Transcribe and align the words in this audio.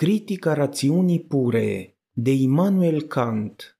Critica 0.00 0.52
rațiunii 0.52 1.20
pure 1.20 1.98
de 2.12 2.32
Immanuel 2.32 3.02
Kant 3.02 3.78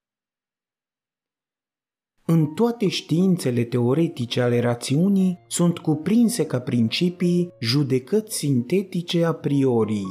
În 2.24 2.46
toate 2.46 2.88
științele 2.88 3.64
teoretice 3.64 4.40
ale 4.40 4.60
rațiunii 4.60 5.38
sunt 5.48 5.78
cuprinse 5.78 6.46
ca 6.46 6.60
principii 6.60 7.52
judecăți 7.60 8.36
sintetice 8.36 9.24
a 9.24 9.32
priori. 9.32 10.02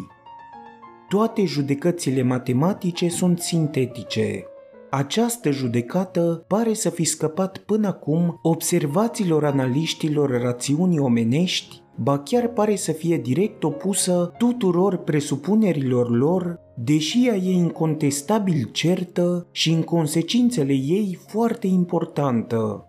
Toate 1.10 1.46
judecățile 1.46 2.22
matematice 2.22 3.10
sunt 3.10 3.40
sintetice. 3.40 4.46
Această 4.90 5.52
judecată 5.52 6.46
pare 6.48 6.74
să 6.74 6.90
fi 6.90 7.04
scăpat 7.04 7.58
până 7.58 7.88
acum 7.88 8.40
observațiilor 8.42 9.46
analiștilor 9.46 10.42
rațiunii 10.42 11.00
omenești 11.00 11.82
ba 12.00 12.20
chiar 12.20 12.48
pare 12.48 12.76
să 12.76 12.92
fie 12.92 13.18
direct 13.18 13.64
opusă 13.64 14.32
tuturor 14.38 14.98
presupunerilor 14.98 16.10
lor, 16.10 16.60
deși 16.76 17.28
ea 17.28 17.36
e 17.36 17.52
incontestabil 17.52 18.70
certă 18.72 19.48
și 19.52 19.72
în 19.72 19.82
consecințele 19.82 20.74
ei 20.74 21.20
foarte 21.28 21.68
importantă. 21.68 22.87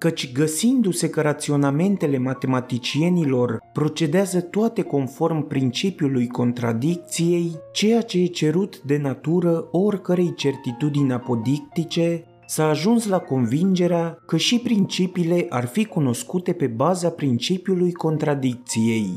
Căci 0.00 0.32
găsindu-se 0.32 1.10
că 1.10 1.20
raționamentele 1.20 2.18
matematicienilor 2.18 3.58
procedează 3.72 4.40
toate 4.40 4.82
conform 4.82 5.46
principiului 5.46 6.26
contradicției, 6.26 7.56
ceea 7.72 8.02
ce 8.02 8.18
e 8.18 8.26
cerut 8.26 8.82
de 8.82 8.96
natură 8.96 9.68
oricărei 9.70 10.34
certitudini 10.34 11.12
apodictice, 11.12 12.24
s-a 12.46 12.68
ajuns 12.68 13.06
la 13.06 13.18
convingerea 13.18 14.18
că 14.26 14.36
și 14.36 14.58
principiile 14.58 15.46
ar 15.48 15.66
fi 15.66 15.84
cunoscute 15.84 16.52
pe 16.52 16.66
baza 16.66 17.08
principiului 17.10 17.92
contradicției. 17.92 19.10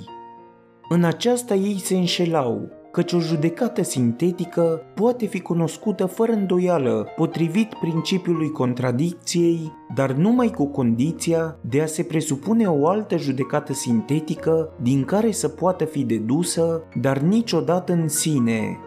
În 0.90 1.04
aceasta 1.04 1.56
ei 1.56 1.80
se 1.80 1.96
înșelau, 1.96 2.70
căci 2.94 3.14
o 3.14 3.20
judecată 3.20 3.84
sintetică 3.84 4.82
poate 4.96 5.26
fi 5.26 5.40
cunoscută 5.40 6.06
fără 6.06 6.32
îndoială, 6.32 7.08
potrivit 7.16 7.74
principiului 7.82 8.52
contradicției, 8.52 9.72
dar 9.96 10.12
numai 10.12 10.50
cu 10.50 10.66
condiția 10.66 11.58
de 11.62 11.82
a 11.82 11.86
se 11.86 12.04
presupune 12.04 12.68
o 12.68 12.88
altă 12.88 13.18
judecată 13.18 13.74
sintetică 13.74 14.74
din 14.82 15.04
care 15.04 15.32
să 15.32 15.48
poată 15.48 15.86
fi 15.86 16.04
dedusă, 16.04 16.84
dar 17.02 17.18
niciodată 17.18 17.94
în 17.94 18.08
sine, 18.08 18.78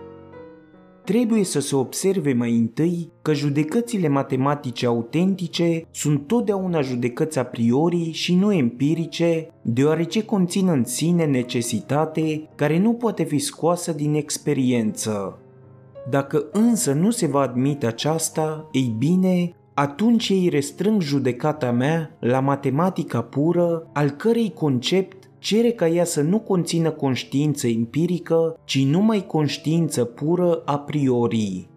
trebuie 1.07 1.45
să 1.45 1.61
se 1.61 1.77
observe 1.77 2.33
mai 2.33 2.57
întâi 2.57 3.11
că 3.23 3.33
judecățile 3.33 4.09
matematice 4.09 4.87
autentice 4.87 5.87
sunt 5.91 6.27
totdeauna 6.27 6.81
judecăți 6.81 7.39
a 7.39 7.45
priori 7.45 8.11
și 8.13 8.35
nu 8.35 8.53
empirice, 8.53 9.49
deoarece 9.63 10.25
conțin 10.25 10.69
în 10.69 10.85
sine 10.85 11.25
necesitate 11.25 12.49
care 12.55 12.79
nu 12.79 12.93
poate 12.93 13.23
fi 13.25 13.39
scoasă 13.39 13.93
din 13.93 14.15
experiență. 14.15 15.39
Dacă 16.11 16.47
însă 16.53 16.93
nu 16.93 17.11
se 17.11 17.27
va 17.27 17.41
admite 17.41 17.87
aceasta, 17.87 18.69
ei 18.73 18.95
bine, 18.99 19.55
atunci 19.75 20.29
ei 20.29 20.49
restrâng 20.49 21.01
judecata 21.01 21.71
mea 21.71 22.17
la 22.21 22.41
matematica 22.41 23.23
pură, 23.23 23.87
al 23.93 24.11
cărei 24.11 24.53
concept 24.55 25.26
cere 25.47 25.71
ca 25.71 25.89
ea 25.89 26.05
să 26.05 26.21
nu 26.21 26.39
conțină 26.39 26.91
conștiință 26.91 27.67
empirică, 27.67 28.61
ci 28.65 28.85
numai 28.85 29.27
conștiință 29.27 30.05
pură 30.05 30.63
a 30.65 30.79
priori. 30.79 31.69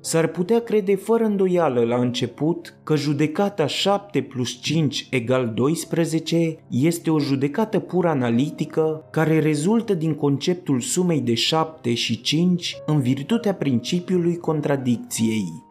S-ar 0.00 0.26
putea 0.26 0.60
crede 0.60 0.96
fără 0.96 1.24
îndoială 1.24 1.80
la 1.80 1.96
început 1.96 2.74
că 2.84 2.96
judecata 2.96 3.66
7 3.66 4.22
plus 4.22 4.60
5 4.60 5.06
egal 5.10 5.52
12 5.54 6.56
este 6.70 7.10
o 7.10 7.18
judecată 7.18 7.78
pur 7.78 8.06
analitică 8.06 9.08
care 9.10 9.38
rezultă 9.38 9.94
din 9.94 10.14
conceptul 10.14 10.80
sumei 10.80 11.20
de 11.20 11.34
7 11.34 11.94
și 11.94 12.20
5 12.20 12.76
în 12.86 13.00
virtutea 13.00 13.54
principiului 13.54 14.36
contradicției. 14.36 15.69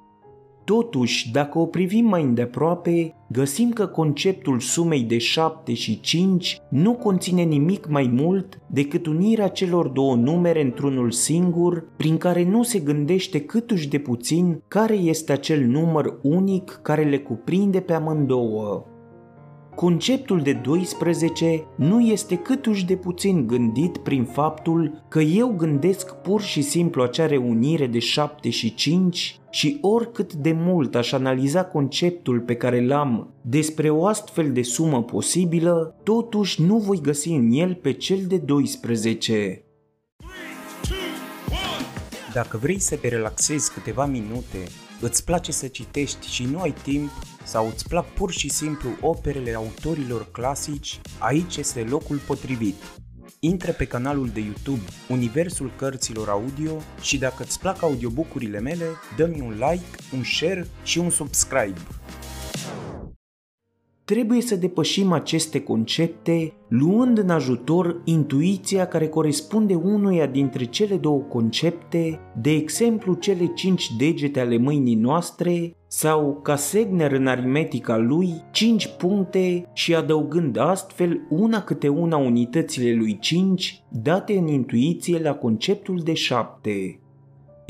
Totuși, 0.69 1.31
dacă 1.31 1.59
o 1.59 1.65
privim 1.65 2.05
mai 2.05 2.23
îndeaproape, 2.23 3.15
găsim 3.27 3.69
că 3.69 3.87
conceptul 3.87 4.59
sumei 4.59 5.01
de 5.01 5.17
7 5.17 5.73
și 5.73 5.99
5 5.99 6.61
nu 6.69 6.93
conține 6.93 7.41
nimic 7.41 7.87
mai 7.87 8.11
mult 8.13 8.59
decât 8.67 9.05
unirea 9.05 9.47
celor 9.47 9.87
două 9.87 10.15
numere 10.15 10.61
într-unul 10.61 11.11
singur, 11.11 11.87
prin 11.97 12.17
care 12.17 12.43
nu 12.43 12.63
se 12.63 12.79
gândește 12.79 13.41
câtuși 13.41 13.89
de 13.89 13.97
puțin 13.97 14.61
care 14.67 14.95
este 14.95 15.31
acel 15.31 15.65
număr 15.65 16.19
unic 16.21 16.79
care 16.83 17.03
le 17.03 17.17
cuprinde 17.17 17.79
pe 17.79 17.93
amândouă. 17.93 18.85
Conceptul 19.79 20.41
de 20.41 20.53
12 20.53 21.63
nu 21.75 21.99
este 21.99 22.35
câtuși 22.35 22.85
de 22.85 22.95
puțin 22.95 23.47
gândit 23.47 23.97
prin 23.97 24.25
faptul 24.25 25.05
că 25.07 25.19
eu 25.19 25.47
gândesc 25.47 26.13
pur 26.13 26.41
și 26.41 26.61
simplu 26.61 27.03
acea 27.03 27.25
reunire 27.25 27.87
de 27.87 27.99
7 27.99 28.49
și 28.49 28.73
5 28.73 29.39
și 29.49 29.77
oricât 29.81 30.33
de 30.33 30.51
mult 30.51 30.95
aș 30.95 31.11
analiza 31.11 31.65
conceptul 31.65 32.39
pe 32.39 32.55
care 32.55 32.85
l-am 32.85 33.33
despre 33.41 33.89
o 33.89 34.05
astfel 34.05 34.51
de 34.51 34.61
sumă 34.61 35.03
posibilă, 35.03 35.95
totuși 36.03 36.61
nu 36.61 36.77
voi 36.77 37.01
găsi 37.01 37.29
în 37.29 37.51
el 37.51 37.75
pe 37.75 37.91
cel 37.91 38.19
de 38.27 38.37
12. 38.37 39.63
Dacă 42.33 42.57
vrei 42.57 42.79
să 42.79 42.95
te 42.95 43.07
relaxezi 43.07 43.73
câteva 43.73 44.05
minute, 44.05 44.57
îți 44.99 45.23
place 45.23 45.51
să 45.51 45.67
citești 45.67 46.27
și 46.27 46.43
nu 46.43 46.61
ai 46.61 46.73
timp, 46.83 47.11
sau 47.43 47.67
îți 47.67 47.87
plac 47.87 48.05
pur 48.05 48.31
și 48.31 48.49
simplu 48.49 48.89
operele 49.01 49.53
autorilor 49.53 50.31
clasici, 50.31 51.01
aici 51.17 51.57
este 51.57 51.81
locul 51.81 52.17
potrivit. 52.17 52.75
Intră 53.39 53.71
pe 53.71 53.85
canalul 53.85 54.29
de 54.29 54.39
YouTube 54.39 54.81
Universul 55.09 55.71
Cărților 55.77 56.29
Audio 56.29 56.71
și 57.01 57.17
dacă 57.17 57.43
îți 57.43 57.59
plac 57.59 57.81
audiobucurile 57.81 58.59
mele, 58.59 58.85
dă-mi 59.15 59.41
un 59.41 59.51
like, 59.51 60.03
un 60.15 60.23
share 60.23 60.67
și 60.83 60.97
un 60.97 61.09
subscribe. 61.09 61.79
Trebuie 64.09 64.41
să 64.41 64.55
depășim 64.55 65.11
aceste 65.11 65.61
concepte 65.61 66.53
luând 66.67 67.17
în 67.17 67.29
ajutor 67.29 68.01
intuiția 68.03 68.87
care 68.87 69.07
corespunde 69.07 69.75
unuia 69.75 70.25
dintre 70.25 70.63
cele 70.63 70.95
două 70.95 71.19
concepte, 71.19 72.19
de 72.41 72.51
exemplu 72.51 73.13
cele 73.13 73.51
cinci 73.55 73.95
degete 73.97 74.39
ale 74.39 74.57
mâinii 74.57 74.95
noastre 74.95 75.75
sau 75.87 76.39
ca 76.43 76.55
Segner 76.55 77.11
în 77.11 77.27
aritmetica 77.27 77.97
lui 77.97 78.33
5 78.51 78.87
puncte 78.97 79.69
și 79.73 79.95
adăugând 79.95 80.57
astfel 80.57 81.21
una 81.29 81.63
câte 81.63 81.87
una 81.87 82.17
unitățile 82.17 82.93
lui 82.93 83.17
5 83.19 83.83
date 83.91 84.37
în 84.37 84.47
intuiție 84.47 85.19
la 85.19 85.33
conceptul 85.33 86.01
de 86.03 86.13
7. 86.13 86.98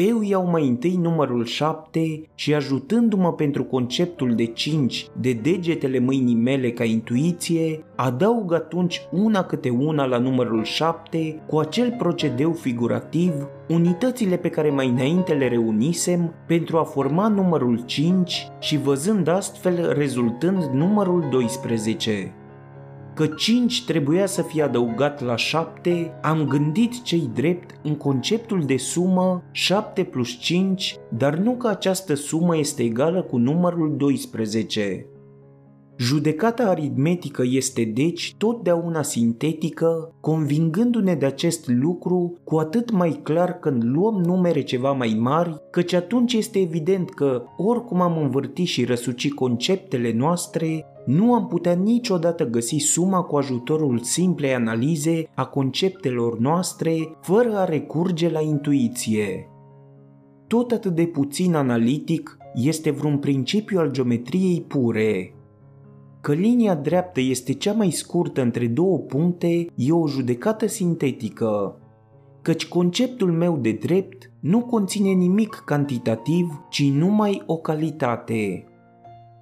Eu 0.08 0.22
iau 0.22 0.50
mai 0.50 0.68
întâi 0.68 0.96
numărul 1.02 1.46
7 1.46 2.22
și 2.36 2.54
ajutându-mă 2.54 3.34
pentru 3.34 3.64
conceptul 3.64 4.36
de 4.36 4.46
5 4.46 5.08
de 5.20 5.34
degetele 5.34 6.00
mâinii 6.00 6.36
mele 6.36 6.72
ca 6.72 6.84
intuiție, 6.84 7.84
adaug 7.96 8.54
atunci 8.54 9.02
una 9.12 9.44
câte 9.44 9.70
una 9.70 10.06
la 10.06 10.18
numărul 10.18 10.64
7 10.64 11.42
cu 11.48 11.58
acel 11.58 11.96
procedeu 11.98 12.52
figurativ, 12.52 13.34
unitățile 13.68 14.38
pe 14.38 14.50
care 14.50 14.70
mai 14.70 14.88
înainte 14.88 15.34
le 15.34 15.48
reunisem 15.48 16.34
pentru 16.48 16.78
a 16.78 16.84
forma 16.84 17.28
numărul 17.28 17.84
5 17.86 18.48
și 18.60 18.78
văzând 18.78 19.28
astfel 19.28 19.94
rezultând 19.94 20.64
numărul 20.64 21.28
12 21.32 22.34
că 23.20 23.28
5 23.28 23.86
trebuia 23.86 24.26
să 24.26 24.42
fie 24.42 24.62
adăugat 24.62 25.22
la 25.24 25.36
7, 25.36 26.20
am 26.22 26.48
gândit 26.48 27.02
cei 27.02 27.30
drept 27.34 27.80
în 27.84 27.96
conceptul 27.96 28.64
de 28.66 28.78
sumă 28.78 29.44
7 29.52 30.04
plus 30.04 30.30
5, 30.30 30.96
dar 31.18 31.36
nu 31.36 31.52
că 31.52 31.68
această 31.68 32.14
sumă 32.14 32.58
este 32.58 32.84
egală 32.84 33.22
cu 33.22 33.38
numărul 33.38 33.96
12. 33.98 35.06
Judecata 35.98 36.64
aritmetică 36.64 37.44
este 37.46 37.84
deci 37.84 38.36
totdeauna 38.38 39.02
sintetică, 39.02 40.14
convingându-ne 40.20 41.16
de 41.16 41.26
acest 41.26 41.68
lucru 41.68 42.34
cu 42.44 42.58
atât 42.58 42.92
mai 42.92 43.20
clar 43.24 43.60
când 43.60 43.84
luăm 43.84 44.16
numere 44.16 44.62
ceva 44.62 44.92
mai 44.92 45.18
mari, 45.20 45.62
căci 45.72 45.94
atunci 45.94 46.34
este 46.34 46.60
evident 46.60 47.10
că, 47.10 47.44
oricum 47.58 48.02
am 48.02 48.18
învârtit 48.18 48.68
și 48.68 48.86
răsuci 48.86 49.34
conceptele 49.34 50.14
noastre, 50.14 50.86
nu 51.10 51.34
am 51.34 51.48
putea 51.48 51.74
niciodată 51.74 52.50
găsi 52.50 52.78
suma 52.78 53.22
cu 53.22 53.38
ajutorul 53.38 54.00
simplei 54.00 54.54
analize 54.54 55.30
a 55.36 55.46
conceptelor 55.46 56.40
noastre 56.40 57.18
fără 57.22 57.58
a 57.58 57.66
recurge 57.66 58.30
la 58.30 58.42
intuiție. 58.42 59.50
Tot 60.48 60.72
atât 60.72 60.96
de 60.96 61.06
puțin 61.06 61.56
analitic 61.56 62.38
este 62.54 62.92
vreun 62.92 63.18
principiu 63.18 63.80
al 63.80 63.92
geometriei 63.92 64.62
pure. 64.68 65.34
Că 66.22 66.34
linia 66.34 66.76
dreaptă 66.76 67.20
este 67.20 67.54
cea 67.54 67.74
mai 67.74 67.90
scurtă 67.90 68.42
între 68.42 68.68
două 68.68 68.98
puncte 68.98 69.66
e 69.76 69.92
o 69.92 70.08
judecată 70.08 70.68
sintetică, 70.68 71.80
căci 72.42 72.68
conceptul 72.68 73.32
meu 73.32 73.58
de 73.58 73.72
drept 73.72 74.32
nu 74.40 74.60
conține 74.60 75.10
nimic 75.10 75.62
cantitativ, 75.66 76.66
ci 76.70 76.92
numai 76.92 77.44
o 77.46 77.58
calitate. 77.58 78.69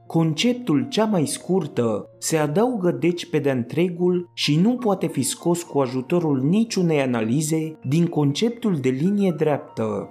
Conceptul 0.08 0.88
cea 0.90 1.06
mai 1.06 1.26
scurtă 1.26 2.10
se 2.18 2.38
adaugă 2.38 2.92
deci 2.92 3.30
pe 3.30 3.40
de 3.40 3.52
întregul 3.52 4.30
și 4.34 4.60
nu 4.60 4.76
poate 4.76 5.08
fi 5.08 5.22
scos 5.22 5.64
cu 5.64 5.80
ajutorul 5.80 6.42
niciunei 6.42 7.02
analize 7.02 7.78
din 7.84 8.06
conceptul 8.06 8.76
de 8.76 8.90
linie 8.90 9.34
dreaptă. 9.38 10.10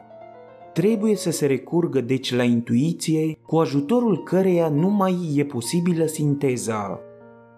Trebuie 0.73 1.17
să 1.17 1.31
se 1.31 1.47
recurgă 1.47 2.01
deci 2.01 2.35
la 2.35 2.43
intuiție, 2.43 3.39
cu 3.47 3.57
ajutorul 3.57 4.23
căreia 4.23 4.69
nu 4.69 4.89
mai 4.89 5.33
e 5.35 5.45
posibilă 5.45 6.07
sinteza. 6.07 7.01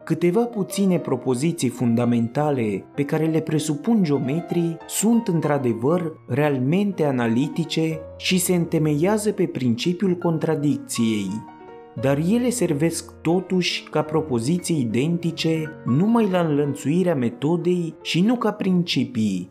Câteva 0.04 0.44
puține 0.44 0.98
propoziții 0.98 1.68
fundamentale 1.68 2.84
pe 2.94 3.04
care 3.04 3.26
le 3.26 3.40
presupun 3.40 4.02
geometrii 4.02 4.76
sunt 4.86 5.28
într-adevăr 5.28 6.12
realmente 6.28 7.04
analitice 7.04 8.00
și 8.16 8.38
se 8.38 8.54
întemeiază 8.54 9.32
pe 9.32 9.46
principiul 9.46 10.14
contradicției. 10.14 11.56
Dar 12.00 12.18
ele 12.18 12.50
servesc 12.50 13.20
totuși 13.20 13.88
ca 13.90 14.02
propoziții 14.02 14.80
identice 14.80 15.82
numai 15.84 16.30
la 16.30 16.40
înlănțuirea 16.40 17.14
metodei 17.14 17.94
și 18.02 18.20
nu 18.20 18.36
ca 18.36 18.52
principii. 18.52 19.50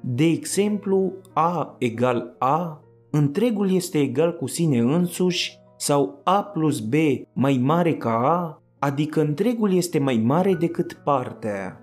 De 0.00 0.24
exemplu, 0.24 1.12
A 1.32 1.76
egal 1.78 2.34
A, 2.38 2.80
întregul 3.10 3.74
este 3.74 3.98
egal 3.98 4.36
cu 4.36 4.46
sine 4.46 4.78
însuși 4.78 5.58
sau 5.76 6.20
A 6.24 6.42
plus 6.42 6.80
B 6.80 6.94
mai 7.32 7.60
mare 7.62 7.94
ca 7.94 8.10
A, 8.10 8.62
adică 8.78 9.20
întregul 9.20 9.72
este 9.74 9.98
mai 9.98 10.22
mare 10.24 10.54
decât 10.54 11.00
partea. 11.04 11.80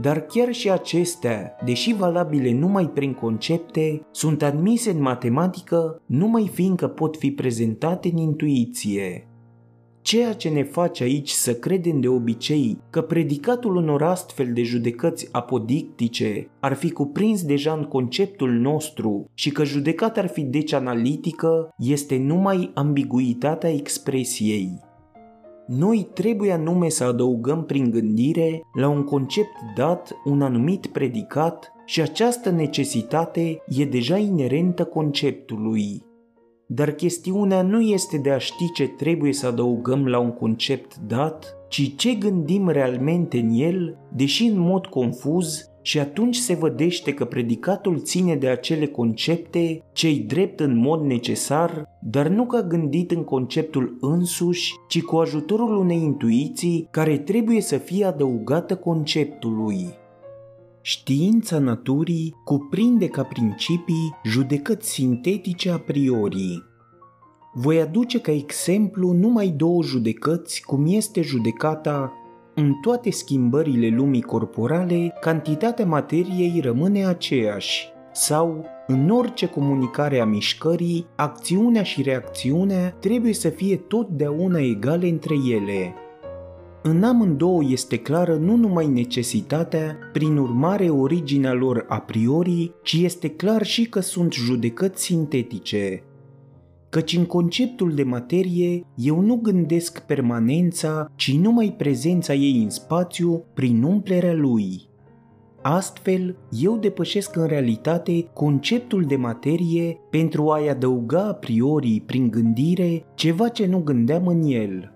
Dar 0.00 0.20
chiar 0.20 0.52
și 0.52 0.70
acestea, 0.70 1.56
deși 1.64 1.94
valabile 1.94 2.52
numai 2.52 2.88
prin 2.88 3.12
concepte, 3.12 4.06
sunt 4.10 4.42
admise 4.42 4.90
în 4.90 5.00
matematică 5.00 6.02
numai 6.06 6.50
fiindcă 6.52 6.88
pot 6.88 7.16
fi 7.16 7.30
prezentate 7.30 8.08
în 8.12 8.16
intuiție. 8.16 9.26
Ceea 10.02 10.32
ce 10.32 10.48
ne 10.48 10.62
face 10.62 11.02
aici 11.02 11.30
să 11.30 11.54
credem 11.54 12.00
de 12.00 12.08
obicei 12.08 12.78
că 12.90 13.02
predicatul 13.02 13.76
unor 13.76 14.02
astfel 14.02 14.52
de 14.52 14.62
judecăți 14.62 15.28
apodictice 15.32 16.48
ar 16.60 16.74
fi 16.74 16.90
cuprins 16.90 17.44
deja 17.44 17.72
în 17.72 17.84
conceptul 17.84 18.50
nostru 18.50 19.30
și 19.34 19.50
că 19.50 19.64
judecata 19.64 20.20
ar 20.20 20.28
fi 20.28 20.42
deci 20.42 20.72
analitică 20.72 21.74
este 21.78 22.16
numai 22.16 22.70
ambiguitatea 22.74 23.70
expresiei. 23.70 24.90
Noi 25.66 26.08
trebuie 26.14 26.52
anume 26.52 26.88
să 26.88 27.04
adăugăm 27.04 27.64
prin 27.64 27.90
gândire 27.90 28.60
la 28.74 28.88
un 28.88 29.04
concept 29.04 29.56
dat 29.76 30.16
un 30.24 30.42
anumit 30.42 30.86
predicat 30.86 31.72
și 31.84 32.00
această 32.00 32.50
necesitate 32.50 33.62
e 33.66 33.84
deja 33.84 34.16
inerentă 34.16 34.84
conceptului. 34.84 36.02
Dar 36.66 36.90
chestiunea 36.90 37.62
nu 37.62 37.80
este 37.80 38.18
de 38.18 38.30
a 38.30 38.38
ști 38.38 38.72
ce 38.72 38.86
trebuie 38.88 39.32
să 39.32 39.46
adăugăm 39.46 40.06
la 40.06 40.18
un 40.18 40.32
concept 40.32 40.96
dat, 40.96 41.56
ci 41.68 41.96
ce 41.96 42.14
gândim 42.14 42.68
realmente 42.68 43.38
în 43.38 43.50
el, 43.52 43.98
deși 44.14 44.44
în 44.44 44.58
mod 44.58 44.86
confuz 44.86 45.71
și 45.82 45.98
atunci 45.98 46.36
se 46.36 46.54
vădește 46.54 47.14
că 47.14 47.24
predicatul 47.24 48.00
ține 48.00 48.36
de 48.36 48.48
acele 48.48 48.86
concepte 48.86 49.82
cei 49.92 50.18
drept 50.18 50.60
în 50.60 50.76
mod 50.76 51.04
necesar, 51.04 51.84
dar 52.00 52.28
nu 52.28 52.46
ca 52.46 52.62
gândit 52.62 53.10
în 53.10 53.24
conceptul 53.24 53.96
însuși, 54.00 54.74
ci 54.88 55.02
cu 55.02 55.16
ajutorul 55.16 55.76
unei 55.76 56.02
intuiții 56.02 56.88
care 56.90 57.18
trebuie 57.18 57.60
să 57.60 57.76
fie 57.76 58.04
adăugată 58.04 58.76
conceptului. 58.76 59.86
Știința 60.80 61.58
naturii 61.58 62.34
cuprinde 62.44 63.06
ca 63.06 63.22
principii 63.22 64.14
judecăți 64.24 64.90
sintetice 64.90 65.70
a 65.70 65.78
priori. 65.78 66.62
Voi 67.54 67.80
aduce 67.80 68.20
ca 68.20 68.32
exemplu 68.32 69.12
numai 69.12 69.48
două 69.48 69.82
judecăți, 69.82 70.62
cum 70.62 70.84
este 70.86 71.22
judecata 71.22 72.12
în 72.54 72.72
toate 72.80 73.10
schimbările 73.10 73.88
lumii 73.88 74.22
corporale, 74.22 75.12
cantitatea 75.20 75.86
materiei 75.86 76.60
rămâne 76.62 77.06
aceeași, 77.06 77.92
sau 78.12 78.64
în 78.86 79.10
orice 79.10 79.46
comunicare 79.46 80.20
a 80.20 80.24
mișcării, 80.24 81.06
acțiunea 81.16 81.82
și 81.82 82.02
reacțiunea 82.02 82.90
trebuie 82.90 83.32
să 83.32 83.48
fie 83.48 83.76
totdeauna 83.76 84.58
egale 84.58 85.08
între 85.08 85.34
ele. 85.50 85.94
În 86.82 87.02
amândouă 87.02 87.62
este 87.68 87.96
clară 87.96 88.34
nu 88.34 88.56
numai 88.56 88.86
necesitatea, 88.86 89.98
prin 90.12 90.36
urmare 90.36 90.88
originea 90.88 91.52
lor 91.52 91.84
a 91.88 91.98
priori, 91.98 92.72
ci 92.82 92.92
este 92.92 93.28
clar 93.28 93.62
și 93.62 93.88
că 93.88 94.00
sunt 94.00 94.32
judecăți 94.32 95.02
sintetice, 95.02 96.02
căci 96.92 97.16
în 97.16 97.24
conceptul 97.24 97.94
de 97.94 98.02
materie 98.02 98.84
eu 98.96 99.20
nu 99.20 99.36
gândesc 99.36 100.00
permanența, 100.00 101.10
ci 101.16 101.34
numai 101.34 101.74
prezența 101.78 102.34
ei 102.34 102.62
în 102.62 102.70
spațiu 102.70 103.44
prin 103.54 103.82
umplerea 103.82 104.34
lui. 104.34 104.88
Astfel, 105.62 106.36
eu 106.50 106.76
depășesc 106.76 107.36
în 107.36 107.46
realitate 107.46 108.28
conceptul 108.32 109.04
de 109.04 109.16
materie 109.16 109.98
pentru 110.10 110.50
a-i 110.50 110.68
adăuga 110.68 111.28
a 111.28 111.32
priori 111.32 112.02
prin 112.06 112.30
gândire 112.30 113.04
ceva 113.14 113.48
ce 113.48 113.66
nu 113.66 113.78
gândeam 113.78 114.26
în 114.26 114.42
el. 114.42 114.92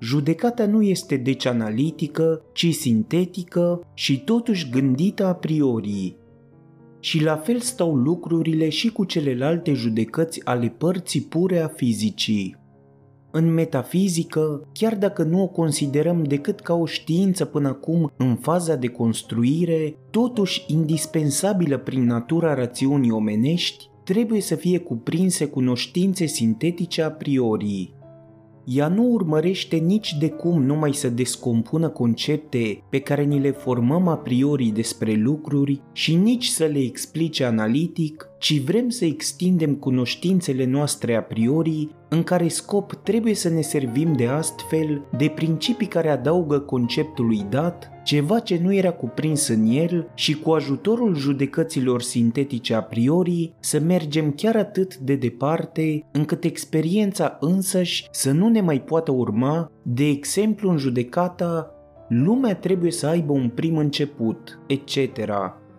Judecata 0.00 0.66
nu 0.66 0.82
este 0.82 1.16
deci 1.16 1.46
analitică, 1.46 2.42
ci 2.52 2.74
sintetică 2.74 3.86
și 3.94 4.24
totuși 4.24 4.70
gândită 4.70 5.26
a 5.26 5.34
priori, 5.34 6.16
și 7.04 7.22
la 7.22 7.36
fel 7.36 7.60
stau 7.60 7.94
lucrurile 7.94 8.68
și 8.68 8.92
cu 8.92 9.04
celelalte 9.04 9.72
judecăți 9.72 10.44
ale 10.44 10.68
părții 10.78 11.20
pure 11.20 11.58
a 11.58 11.68
fizicii. 11.68 12.56
În 13.30 13.52
metafizică, 13.52 14.68
chiar 14.72 14.96
dacă 14.96 15.22
nu 15.22 15.42
o 15.42 15.46
considerăm 15.46 16.22
decât 16.22 16.60
ca 16.60 16.74
o 16.74 16.86
știință 16.86 17.44
până 17.44 17.68
acum 17.68 18.12
în 18.16 18.36
faza 18.36 18.74
de 18.74 18.88
construire, 18.88 19.96
totuși 20.10 20.64
indispensabilă 20.66 21.78
prin 21.78 22.04
natura 22.04 22.54
rațiunii 22.54 23.10
omenești, 23.10 23.88
trebuie 24.04 24.40
să 24.40 24.54
fie 24.54 24.78
cuprinse 24.78 25.46
cunoștințe 25.46 26.26
sintetice 26.26 27.02
a 27.02 27.10
priori, 27.10 27.93
ea 28.64 28.88
nu 28.88 29.02
urmărește 29.02 29.76
nici 29.76 30.16
de 30.18 30.28
cum 30.28 30.62
numai 30.62 30.94
să 30.94 31.08
descompună 31.08 31.88
concepte 31.88 32.82
pe 32.90 32.98
care 32.98 33.22
ni 33.22 33.40
le 33.40 33.50
formăm 33.50 34.08
a 34.08 34.16
priori 34.16 34.66
despre 34.66 35.12
lucruri 35.12 35.80
și 35.92 36.14
nici 36.14 36.46
să 36.46 36.64
le 36.64 36.78
explice 36.78 37.44
analitic, 37.44 38.28
ci 38.38 38.60
vrem 38.60 38.88
să 38.88 39.04
extindem 39.04 39.74
cunoștințele 39.74 40.64
noastre 40.64 41.14
a 41.14 41.22
priori, 41.22 41.88
în 42.08 42.22
care 42.22 42.48
scop 42.48 42.94
trebuie 42.94 43.34
să 43.34 43.48
ne 43.48 43.60
servim 43.60 44.12
de 44.12 44.26
astfel 44.26 45.06
de 45.16 45.32
principii 45.34 45.86
care 45.86 46.10
adaugă 46.10 46.58
conceptului 46.58 47.46
dat 47.50 47.88
ceva 48.04 48.38
ce 48.38 48.60
nu 48.62 48.74
era 48.74 48.90
cuprins 48.90 49.48
în 49.48 49.66
el 49.66 50.10
și 50.14 50.34
cu 50.34 50.50
ajutorul 50.50 51.16
judecăților 51.16 52.02
sintetice 52.02 52.74
a 52.74 52.82
priori 52.82 53.52
să 53.60 53.80
mergem 53.80 54.32
chiar 54.32 54.56
atât 54.56 54.96
de 54.96 55.14
departe 55.14 56.06
încât 56.12 56.44
experiența 56.44 57.36
însăși 57.40 58.08
să 58.10 58.32
nu 58.32 58.48
ne 58.48 58.60
mai 58.60 58.80
poată 58.80 59.10
urma, 59.10 59.70
de 59.82 60.04
exemplu 60.04 60.70
în 60.70 60.76
judecata 60.76 61.68
lumea 62.08 62.54
trebuie 62.54 62.90
să 62.90 63.06
aibă 63.06 63.32
un 63.32 63.48
prim 63.48 63.76
început, 63.76 64.58
etc. 64.66 64.96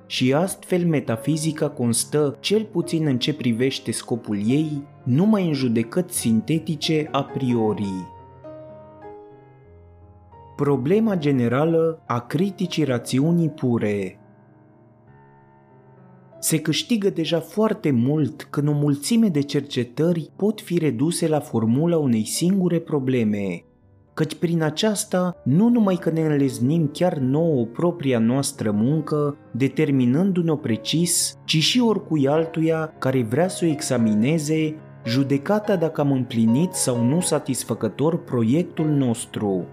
Și 0.05 0.33
astfel 0.33 0.85
metafizica 0.85 1.69
constă, 1.69 2.37
cel 2.39 2.63
puțin 2.63 3.05
în 3.05 3.19
ce 3.19 3.33
privește 3.33 3.91
scopul 3.91 4.37
ei, 4.45 4.81
numai 5.03 5.47
în 5.47 5.53
judecăți 5.53 6.19
sintetice 6.19 7.07
a 7.11 7.23
priori. 7.23 8.13
Problema 10.55 11.15
generală 11.15 12.03
a 12.05 12.19
criticii 12.19 12.83
rațiunii 12.83 13.49
pure 13.49 14.19
se 16.45 16.59
câștigă 16.59 17.09
deja 17.09 17.39
foarte 17.39 17.91
mult 17.91 18.47
când 18.49 18.67
o 18.67 18.71
mulțime 18.71 19.27
de 19.27 19.41
cercetări 19.41 20.31
pot 20.35 20.61
fi 20.61 20.77
reduse 20.77 21.27
la 21.27 21.39
formula 21.39 21.97
unei 21.97 22.25
singure 22.25 22.79
probleme, 22.79 23.63
căci 24.15 24.35
prin 24.35 24.63
aceasta 24.63 25.35
nu 25.43 25.69
numai 25.69 25.95
că 25.95 26.09
ne 26.09 26.21
înleznim 26.21 26.89
chiar 26.93 27.17
nouă 27.17 27.65
propria 27.65 28.19
noastră 28.19 28.71
muncă, 28.71 29.37
determinându-ne-o 29.51 30.55
precis, 30.55 31.37
ci 31.45 31.57
și 31.57 31.79
oricui 31.79 32.27
altuia 32.27 32.93
care 32.99 33.23
vrea 33.23 33.47
să 33.47 33.65
o 33.65 33.67
examineze, 33.67 34.75
judecata 35.05 35.75
dacă 35.75 36.01
am 36.01 36.11
împlinit 36.11 36.73
sau 36.73 37.03
nu 37.03 37.19
satisfăcător 37.19 38.23
proiectul 38.23 38.87
nostru. 38.87 39.65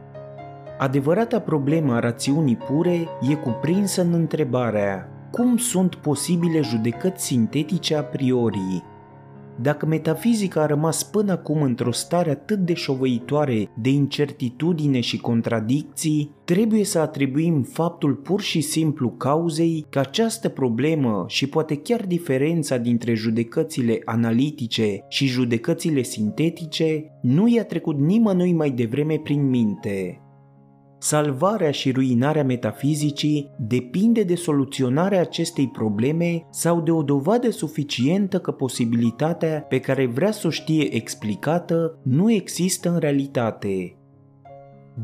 Adevărata 0.78 1.40
problemă 1.40 1.94
a 1.94 1.98
rațiunii 1.98 2.56
pure 2.56 3.08
e 3.30 3.34
cuprinsă 3.34 4.02
în 4.02 4.12
întrebarea 4.12 5.08
cum 5.30 5.56
sunt 5.56 5.94
posibile 5.94 6.60
judecăți 6.60 7.24
sintetice 7.24 7.96
a 7.96 8.02
priori. 8.02 8.82
Dacă 9.62 9.86
metafizica 9.86 10.62
a 10.62 10.66
rămas 10.66 11.02
până 11.02 11.32
acum 11.32 11.62
într-o 11.62 11.92
stare 11.92 12.30
atât 12.30 12.58
de 12.58 12.74
șovăitoare 12.74 13.68
de 13.80 13.90
incertitudine 13.90 15.00
și 15.00 15.20
contradicții, 15.20 16.30
trebuie 16.44 16.84
să 16.84 16.98
atribuim 16.98 17.62
faptul 17.62 18.14
pur 18.14 18.40
și 18.40 18.60
simplu 18.60 19.10
cauzei 19.10 19.86
că 19.90 19.98
această 19.98 20.48
problemă 20.48 21.24
și 21.28 21.46
poate 21.46 21.76
chiar 21.76 22.06
diferența 22.06 22.76
dintre 22.76 23.14
judecățile 23.14 24.00
analitice 24.04 25.04
și 25.08 25.26
judecățile 25.26 26.02
sintetice 26.02 27.04
nu 27.22 27.48
i-a 27.48 27.64
trecut 27.64 27.98
nimănui 27.98 28.52
mai 28.52 28.70
devreme 28.70 29.18
prin 29.18 29.48
minte 29.48 30.20
salvarea 31.02 31.70
și 31.70 31.90
ruinarea 31.90 32.44
metafizicii 32.44 33.50
depinde 33.58 34.22
de 34.22 34.34
soluționarea 34.34 35.20
acestei 35.20 35.68
probleme 35.68 36.46
sau 36.50 36.80
de 36.80 36.90
o 36.90 37.02
dovadă 37.02 37.50
suficientă 37.50 38.38
că 38.38 38.50
posibilitatea 38.50 39.60
pe 39.60 39.80
care 39.80 40.06
vrea 40.06 40.30
să 40.30 40.46
o 40.46 40.50
știe 40.50 40.94
explicată 40.94 41.98
nu 42.02 42.32
există 42.32 42.90
în 42.90 42.98
realitate. 42.98 43.96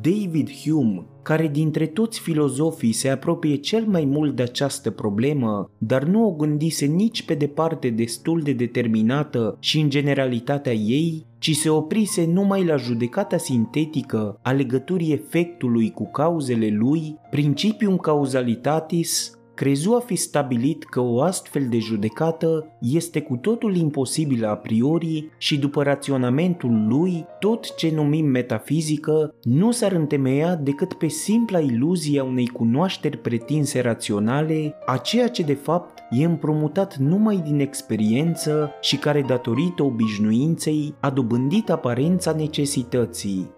David 0.00 0.50
Hume, 0.50 1.07
care 1.29 1.49
dintre 1.49 1.87
toți 1.87 2.21
filozofii 2.21 2.93
se 2.93 3.09
apropie 3.09 3.57
cel 3.57 3.85
mai 3.87 4.05
mult 4.05 4.37
de 4.37 4.43
această 4.43 4.91
problemă, 4.91 5.71
dar 5.79 6.05
nu 6.05 6.27
o 6.27 6.31
gândise 6.31 6.87
nici 6.87 7.23
pe 7.23 7.35
departe 7.35 7.91
destul 7.91 8.41
de 8.41 8.53
determinată 8.53 9.57
și 9.61 9.81
în 9.81 9.91
generalitatea 9.91 10.73
ei, 10.73 11.27
ci 11.39 11.57
se 11.57 11.69
oprise 11.69 12.27
numai 12.27 12.65
la 12.65 12.77
judecata 12.77 13.37
sintetică 13.37 14.39
a 14.43 14.53
legăturii 14.53 15.13
efectului 15.13 15.91
cu 15.91 16.11
cauzele 16.11 16.69
lui, 16.69 17.17
principium 17.31 17.97
causalitatis, 17.97 19.38
crezu 19.59 19.93
a 19.93 20.00
fi 20.00 20.17
stabilit 20.17 20.85
că 20.85 21.00
o 21.00 21.21
astfel 21.21 21.67
de 21.69 21.79
judecată 21.79 22.67
este 22.81 23.21
cu 23.21 23.37
totul 23.37 23.77
imposibilă 23.77 24.49
a 24.49 24.57
priori 24.57 25.29
și 25.38 25.59
după 25.59 25.83
raționamentul 25.83 26.87
lui, 26.88 27.27
tot 27.41 27.75
ce 27.75 27.91
numim 27.95 28.27
metafizică 28.27 29.35
nu 29.43 29.71
s-ar 29.71 29.93
întemeia 29.93 30.55
decât 30.55 30.93
pe 30.93 31.09
simpla 31.09 31.59
iluzie 31.59 32.21
a 32.21 32.25
unei 32.25 32.47
cunoașteri 32.47 33.17
pretinse 33.17 33.81
raționale, 33.81 34.75
a 34.87 34.97
ceea 34.97 35.29
ce 35.29 35.43
de 35.43 35.55
fapt 35.55 35.99
e 36.11 36.25
împrumutat 36.25 36.97
numai 36.97 37.37
din 37.37 37.61
experiență 37.61 38.71
și 38.81 38.97
care 38.97 39.23
datorită 39.23 39.83
obișnuinței 39.83 40.95
a 41.00 41.11
dobândit 41.11 41.71
aparența 41.71 42.33
necesității. 42.33 43.57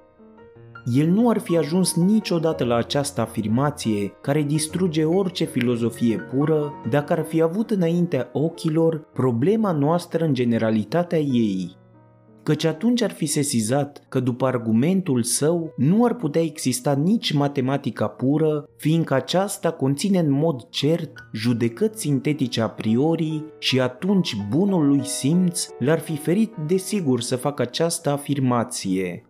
El 0.95 1.09
nu 1.09 1.29
ar 1.29 1.39
fi 1.39 1.57
ajuns 1.57 1.95
niciodată 1.95 2.65
la 2.65 2.75
această 2.75 3.21
afirmație 3.21 4.13
care 4.21 4.43
distruge 4.43 5.05
orice 5.05 5.45
filozofie 5.45 6.17
pură 6.17 6.73
dacă 6.91 7.13
ar 7.13 7.25
fi 7.25 7.43
avut 7.43 7.71
înaintea 7.71 8.29
ochilor 8.33 9.09
problema 9.13 9.73
noastră 9.73 10.25
în 10.25 10.35
generalitatea 10.35 11.19
ei. 11.19 11.79
Căci 12.43 12.65
atunci 12.65 13.03
ar 13.03 13.11
fi 13.11 13.27
sesizat 13.27 14.05
că 14.09 14.21
după 14.21 14.47
argumentul 14.47 15.23
său 15.23 15.73
nu 15.77 16.05
ar 16.05 16.15
putea 16.15 16.43
exista 16.43 16.93
nici 16.93 17.33
matematica 17.33 18.07
pură, 18.07 18.69
fiindcă 18.77 19.15
aceasta 19.15 19.71
conține 19.71 20.19
în 20.19 20.31
mod 20.31 20.69
cert 20.69 21.29
judecăți 21.33 22.01
sintetice 22.01 22.61
a 22.61 22.69
priori 22.69 23.45
și 23.59 23.81
atunci 23.81 24.37
bunul 24.49 24.87
lui 24.87 25.05
simț 25.05 25.69
l-ar 25.79 25.99
fi 25.99 26.17
ferit 26.17 26.55
desigur 26.67 27.21
să 27.21 27.37
facă 27.37 27.63
această 27.63 28.11
afirmație. 28.11 29.25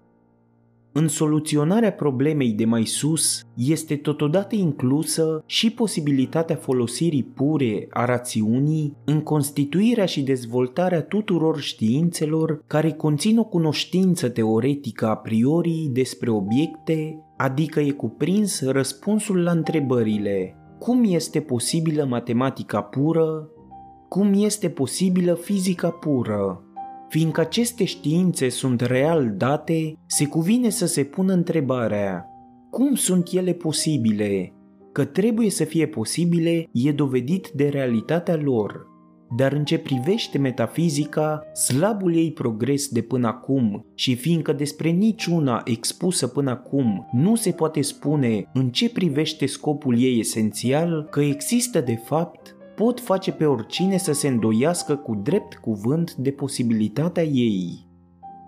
În 0.92 1.08
soluționarea 1.08 1.92
problemei 1.92 2.52
de 2.52 2.64
mai 2.64 2.84
sus 2.84 3.42
este 3.56 3.96
totodată 3.96 4.54
inclusă 4.54 5.42
și 5.46 5.70
posibilitatea 5.70 6.56
folosirii 6.56 7.22
pure 7.24 7.86
a 7.90 8.04
rațiunii 8.04 8.96
în 9.04 9.20
constituirea 9.20 10.06
și 10.06 10.22
dezvoltarea 10.22 11.02
tuturor 11.02 11.60
științelor 11.60 12.62
care 12.66 12.90
conțin 12.90 13.38
o 13.38 13.44
cunoștință 13.44 14.28
teoretică 14.28 15.08
a 15.08 15.16
priori 15.16 15.88
despre 15.92 16.30
obiecte, 16.30 17.24
adică 17.36 17.80
e 17.80 17.90
cuprins 17.90 18.62
răspunsul 18.62 19.42
la 19.42 19.50
întrebările 19.50 20.54
cum 20.78 21.04
este 21.06 21.40
posibilă 21.40 22.04
matematica 22.04 22.82
pură, 22.82 23.48
cum 24.08 24.32
este 24.34 24.68
posibilă 24.68 25.34
fizica 25.34 25.90
pură, 25.90 26.64
Fiindcă 27.10 27.40
aceste 27.40 27.84
științe 27.84 28.48
sunt 28.48 28.80
real 28.80 29.34
date, 29.36 29.94
se 30.06 30.26
cuvine 30.26 30.68
să 30.68 30.86
se 30.86 31.04
pună 31.04 31.32
întrebarea 31.32 32.30
cum 32.70 32.94
sunt 32.94 33.32
ele 33.32 33.52
posibile? 33.52 34.52
Că 34.92 35.04
trebuie 35.04 35.50
să 35.50 35.64
fie 35.64 35.86
posibile 35.86 36.68
e 36.72 36.92
dovedit 36.92 37.48
de 37.54 37.68
realitatea 37.68 38.36
lor. 38.36 38.88
Dar 39.36 39.52
în 39.52 39.64
ce 39.64 39.78
privește 39.78 40.38
metafizica, 40.38 41.42
slabul 41.52 42.14
ei 42.14 42.32
progres 42.32 42.88
de 42.88 43.00
până 43.00 43.26
acum 43.26 43.86
și 43.94 44.14
fiindcă 44.14 44.52
despre 44.52 44.88
niciuna 44.88 45.62
expusă 45.64 46.26
până 46.26 46.50
acum 46.50 47.08
nu 47.12 47.34
se 47.34 47.50
poate 47.50 47.80
spune 47.80 48.44
în 48.52 48.68
ce 48.68 48.90
privește 48.90 49.46
scopul 49.46 50.00
ei 50.00 50.18
esențial, 50.18 51.06
că 51.10 51.20
există 51.20 51.80
de 51.80 52.00
fapt 52.04 52.56
pot 52.80 53.00
face 53.00 53.32
pe 53.32 53.44
oricine 53.44 53.96
să 53.96 54.12
se 54.12 54.28
îndoiască 54.28 54.96
cu 54.96 55.20
drept 55.22 55.54
cuvânt 55.54 56.14
de 56.14 56.30
posibilitatea 56.30 57.22
ei. 57.22 57.88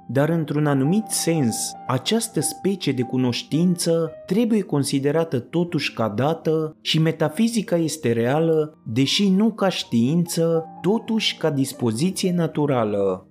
Dar 0.08 0.28
într-un 0.28 0.66
anumit 0.66 1.06
sens, 1.08 1.56
această 1.86 2.40
specie 2.40 2.92
de 2.92 3.02
cunoștință 3.02 4.12
trebuie 4.26 4.62
considerată 4.62 5.38
totuși 5.38 5.92
ca 5.92 6.08
dată 6.08 6.76
și 6.80 6.98
metafizica 6.98 7.76
este 7.76 8.12
reală, 8.12 8.78
deși 8.86 9.28
nu 9.28 9.50
ca 9.50 9.68
știință, 9.68 10.64
totuși 10.80 11.36
ca 11.36 11.50
dispoziție 11.50 12.32
naturală 12.32 13.26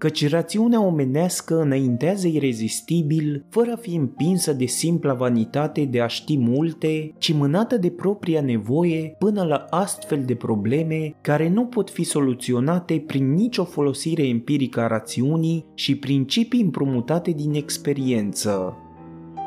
căci 0.00 0.28
rațiunea 0.28 0.82
omenească 0.82 1.60
înaintează 1.60 2.26
irezistibil, 2.26 3.44
fără 3.48 3.72
a 3.72 3.76
fi 3.76 3.94
împinsă 3.94 4.52
de 4.52 4.64
simpla 4.64 5.14
vanitate 5.14 5.84
de 5.84 6.00
a 6.00 6.06
ști 6.06 6.38
multe, 6.38 7.14
ci 7.18 7.32
mânată 7.32 7.76
de 7.76 7.90
propria 7.90 8.40
nevoie 8.40 9.16
până 9.18 9.42
la 9.42 9.66
astfel 9.70 10.22
de 10.24 10.34
probleme 10.34 11.14
care 11.20 11.48
nu 11.48 11.66
pot 11.66 11.90
fi 11.90 12.02
soluționate 12.02 13.04
prin 13.06 13.32
nicio 13.32 13.64
folosire 13.64 14.26
empirică 14.26 14.80
a 14.80 14.86
rațiunii 14.86 15.64
și 15.74 15.96
principii 15.96 16.62
împrumutate 16.62 17.30
din 17.30 17.54
experiență 17.54 18.74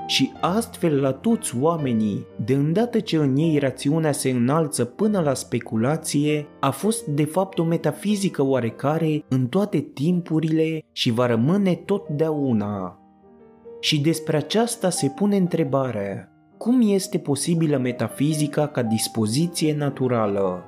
și 0.05 0.31
astfel 0.41 1.01
la 1.01 1.12
toți 1.12 1.57
oamenii, 1.60 2.25
de 2.45 2.53
îndată 2.53 3.00
ce 3.00 3.17
în 3.17 3.38
ei 3.38 3.57
rațiunea 3.57 4.12
se 4.12 4.29
înalță 4.29 4.86
până 4.86 5.19
la 5.19 5.33
speculație, 5.33 6.48
a 6.60 6.69
fost 6.69 7.05
de 7.05 7.25
fapt 7.25 7.60
o 7.60 7.63
metafizică 7.63 8.43
oarecare 8.43 9.24
în 9.27 9.48
toate 9.48 9.79
timpurile 9.79 10.83
și 10.91 11.12
va 11.12 11.25
rămâne 11.25 11.75
totdeauna. 11.75 12.98
Și 13.79 14.01
despre 14.01 14.38
aceasta 14.38 14.89
se 14.89 15.10
pune 15.15 15.36
întrebarea, 15.36 16.27
cum 16.57 16.81
este 16.83 17.17
posibilă 17.17 17.77
metafizica 17.77 18.67
ca 18.67 18.83
dispoziție 18.83 19.75
naturală? 19.75 20.63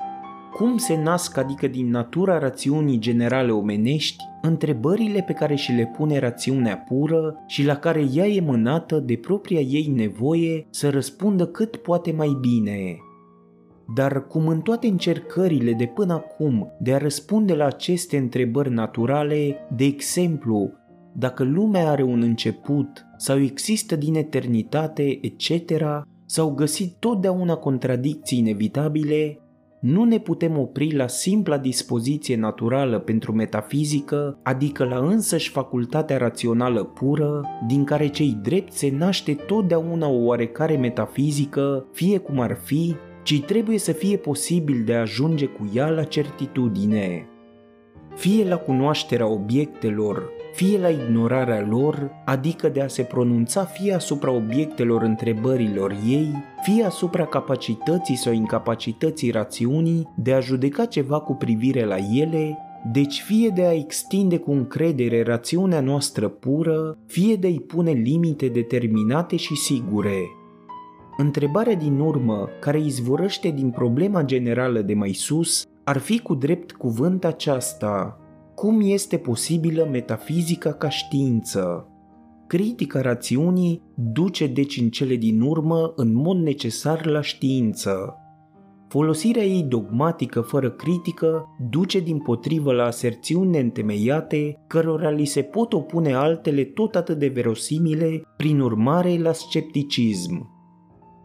Cum 0.58 0.78
se 0.78 1.02
nasc, 1.02 1.38
adică 1.38 1.68
din 1.68 1.90
natura 1.90 2.40
rațiunii 2.40 3.00
generale 3.00 3.52
omenești, 3.52 4.24
întrebările 4.42 5.22
pe 5.22 5.34
care 5.34 5.56
și 5.56 5.72
le 5.72 5.92
pune 5.98 6.20
rațiunea 6.20 6.78
pură 6.78 7.36
și 7.48 7.66
la 7.66 7.76
care 7.76 8.06
ea 8.14 8.28
e 8.28 8.42
mânată 8.42 9.00
de 9.00 9.16
propria 9.16 9.60
ei 9.60 9.92
nevoie 9.96 10.68
să 10.70 10.90
răspundă 10.90 11.46
cât 11.46 11.76
poate 11.76 12.12
mai 12.12 12.38
bine. 12.42 12.98
Dar 13.96 14.28
cum 14.28 14.48
în 14.48 14.62
toate 14.62 14.88
încercările 14.88 15.74
de 15.74 15.86
până 15.86 16.14
acum 16.14 16.72
de 16.80 16.94
a 16.94 16.98
răspunde 16.98 17.54
la 17.54 17.66
aceste 17.66 18.18
întrebări 18.18 18.72
naturale, 18.72 19.68
de 19.76 19.84
exemplu, 19.84 20.72
dacă 21.14 21.44
lumea 21.44 21.90
are 21.90 22.04
un 22.04 22.22
început 22.22 23.06
sau 23.18 23.40
există 23.40 23.96
din 23.96 24.16
eternitate, 24.16 25.20
etc., 25.22 25.72
s-au 26.26 26.54
găsit 26.54 26.96
totdeauna 27.00 27.56
contradicții 27.56 28.38
inevitabile 28.38 29.40
nu 29.86 30.04
ne 30.04 30.20
putem 30.20 30.58
opri 30.58 30.96
la 30.96 31.08
simpla 31.08 31.58
dispoziție 31.58 32.36
naturală 32.36 33.00
pentru 33.00 33.32
metafizică, 33.32 34.40
adică 34.44 34.84
la 34.84 34.98
însăși 34.98 35.50
facultatea 35.50 36.18
rațională 36.18 36.84
pură, 36.84 37.42
din 37.68 37.84
care 37.84 38.08
cei 38.08 38.40
drept 38.42 38.72
se 38.72 38.92
naște 38.98 39.34
totdeauna 39.34 40.08
o 40.08 40.24
oarecare 40.24 40.78
metafizică, 40.78 41.86
fie 41.92 42.18
cum 42.18 42.40
ar 42.40 42.58
fi, 42.64 42.96
ci 43.24 43.42
trebuie 43.42 43.78
să 43.78 43.92
fie 43.92 44.18
posibil 44.18 44.84
de 44.86 44.94
a 44.94 45.00
ajunge 45.00 45.46
cu 45.46 45.70
ea 45.74 45.90
la 45.90 46.04
certitudine. 46.04 47.28
Fie 48.16 48.48
la 48.48 48.58
cunoașterea 48.58 49.28
obiectelor, 49.28 50.30
fie 50.56 50.80
la 50.80 50.90
ignorarea 50.90 51.68
lor, 51.70 52.12
adică 52.26 52.70
de 52.70 52.82
a 52.82 52.88
se 52.88 53.04
pronunța 53.04 53.64
fie 53.64 53.94
asupra 53.94 54.32
obiectelor 54.32 55.02
întrebărilor 55.02 55.96
ei, 56.08 56.44
fie 56.62 56.84
asupra 56.84 57.26
capacității 57.26 58.16
sau 58.16 58.34
incapacității 58.34 59.32
rațiunii 59.32 60.14
de 60.16 60.34
a 60.34 60.40
judeca 60.40 60.86
ceva 60.86 61.20
cu 61.20 61.34
privire 61.34 61.86
la 61.86 61.96
ele, 62.14 62.58
deci 62.92 63.22
fie 63.22 63.50
de 63.50 63.66
a 63.66 63.74
extinde 63.74 64.38
cu 64.38 64.52
încredere 64.52 65.24
rațiunea 65.24 65.80
noastră 65.80 66.28
pură, 66.28 66.98
fie 67.06 67.36
de 67.36 67.48
a-i 67.48 67.64
pune 67.68 67.92
limite 67.92 68.48
determinate 68.48 69.36
și 69.36 69.56
sigure. 69.56 70.18
Întrebarea 71.18 71.76
din 71.76 72.00
urmă, 72.00 72.50
care 72.60 72.80
izvorăște 72.80 73.50
din 73.50 73.70
problema 73.70 74.24
generală 74.24 74.82
de 74.82 74.94
mai 74.94 75.14
sus, 75.14 75.66
ar 75.84 75.98
fi 75.98 76.20
cu 76.20 76.36
drept 76.36 76.72
cuvânt 76.72 77.26
aceasta– 77.26 78.20
cum 78.56 78.82
este 78.84 79.18
posibilă 79.18 79.88
metafizica 79.92 80.74
ca 80.74 80.90
știință. 80.90 81.90
Critica 82.48 83.02
rațiunii 83.02 83.82
duce 83.96 84.48
deci 84.48 84.78
în 84.78 84.90
cele 84.90 85.16
din 85.16 85.42
urmă 85.42 85.94
în 85.96 86.14
mod 86.14 86.38
necesar 86.38 87.06
la 87.06 87.22
știință. 87.22 88.20
Folosirea 88.88 89.44
ei 89.44 89.64
dogmatică 89.64 90.42
fără 90.42 90.72
critică 90.72 91.46
duce 91.70 92.00
din 92.00 92.18
potrivă 92.18 92.74
la 92.74 92.84
aserțiuni 92.84 93.50
neîntemeiate, 93.50 94.64
cărora 94.68 95.10
li 95.10 95.26
se 95.26 95.42
pot 95.42 95.74
opune 95.74 96.14
altele 96.14 96.64
tot 96.64 96.96
atât 96.96 97.20
de 97.20 97.28
verosimile, 97.28 98.22
prin 98.38 98.60
urmare 98.60 99.18
la 99.18 99.32
scepticism. 99.32 100.55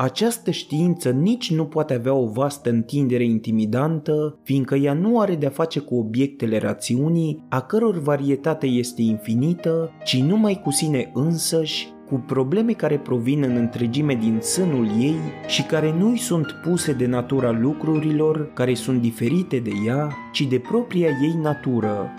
Această 0.02 0.50
știință 0.50 1.10
nici 1.10 1.50
nu 1.50 1.64
poate 1.64 1.94
avea 1.94 2.14
o 2.14 2.26
vastă 2.26 2.70
întindere 2.70 3.24
intimidantă, 3.24 4.38
fiindcă 4.42 4.74
ea 4.74 4.92
nu 4.92 5.20
are 5.20 5.34
de-a 5.34 5.50
face 5.50 5.80
cu 5.80 5.94
obiectele 5.94 6.58
rațiunii, 6.58 7.44
a 7.48 7.60
căror 7.60 7.98
varietate 7.98 8.66
este 8.66 9.02
infinită, 9.02 9.90
ci 10.04 10.22
numai 10.22 10.60
cu 10.64 10.70
sine 10.70 11.10
însăși, 11.14 11.88
cu 12.08 12.24
probleme 12.26 12.72
care 12.72 12.98
provin 12.98 13.42
în 13.42 13.56
întregime 13.56 14.14
din 14.14 14.38
sânul 14.40 14.86
ei 14.86 15.16
și 15.46 15.62
care 15.62 15.94
nu-i 15.98 16.18
sunt 16.18 16.46
puse 16.62 16.92
de 16.92 17.06
natura 17.06 17.50
lucrurilor 17.50 18.52
care 18.52 18.74
sunt 18.74 19.00
diferite 19.00 19.58
de 19.58 19.72
ea, 19.86 20.12
ci 20.32 20.40
de 20.40 20.58
propria 20.58 21.08
ei 21.22 21.38
natură, 21.42 22.10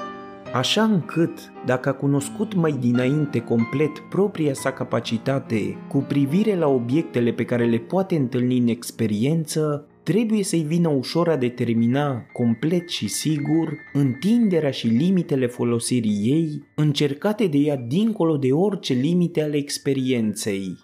așa 0.54 0.84
încât, 0.84 1.52
dacă 1.66 1.90
a 1.90 1.94
cunoscut 1.94 2.54
mai 2.54 2.72
dinainte 2.72 3.40
complet 3.40 4.00
propria 4.10 4.54
sa 4.54 4.72
capacitate 4.72 5.78
cu 5.88 5.98
privire 5.98 6.56
la 6.56 6.68
obiectele 6.68 7.32
pe 7.32 7.46
care 7.46 7.66
le 7.66 7.78
poate 7.78 8.16
întâlni 8.16 8.58
în 8.58 8.68
experiență, 8.68 9.88
trebuie 10.04 10.44
să-i 10.44 10.64
vină 10.64 10.90
ușor 10.90 11.30
a 11.30 11.36
determina 11.36 12.26
complet 12.34 12.90
și 12.90 13.08
sigur 13.08 13.78
întinderea 13.94 14.72
și 14.72 14.88
limitele 14.88 15.48
folosirii 15.48 16.22
ei, 16.24 16.64
încercate 16.76 17.46
de 17.48 17.58
ea 17.58 17.76
dincolo 17.76 18.38
de 18.38 18.52
orice 18.52 18.94
limite 18.94 19.42
ale 19.42 19.58
experienței. 19.58 20.78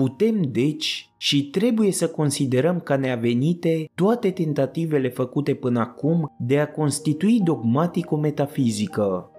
Putem, 0.00 0.42
deci, 0.52 1.10
și 1.16 1.50
trebuie 1.50 1.92
să 1.92 2.08
considerăm 2.08 2.80
ca 2.80 2.96
neavenite 2.96 3.90
toate 3.94 4.30
tentativele 4.30 5.08
făcute 5.08 5.54
până 5.54 5.80
acum 5.80 6.34
de 6.38 6.58
a 6.58 6.70
constitui 6.70 7.40
dogmatic 7.40 8.10
o 8.10 8.16
metafizică, 8.16 9.30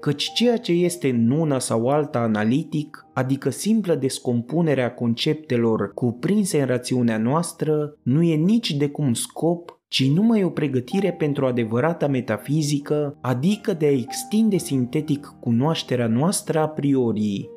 căci 0.00 0.32
ceea 0.32 0.56
ce 0.56 0.72
este 0.72 1.08
în 1.08 1.30
una 1.30 1.58
sau 1.58 1.88
alta 1.88 2.18
analitic, 2.18 3.06
adică 3.14 3.50
simplă 3.50 3.94
descompunere 3.94 4.82
a 4.82 4.94
conceptelor 4.94 5.92
cuprinse 5.94 6.60
în 6.60 6.66
rațiunea 6.66 7.18
noastră, 7.18 7.98
nu 8.02 8.22
e 8.22 8.34
nici 8.34 8.76
de 8.76 8.88
cum 8.88 9.12
scop, 9.14 9.80
ci 9.88 10.08
numai 10.08 10.44
o 10.44 10.50
pregătire 10.50 11.12
pentru 11.12 11.46
adevărata 11.46 12.06
metafizică, 12.06 13.18
adică 13.20 13.72
de 13.72 13.86
a 13.86 13.92
extinde 13.92 14.56
sintetic 14.56 15.26
cunoașterea 15.40 16.06
noastră 16.06 16.58
a 16.58 16.68
priori, 16.68 17.54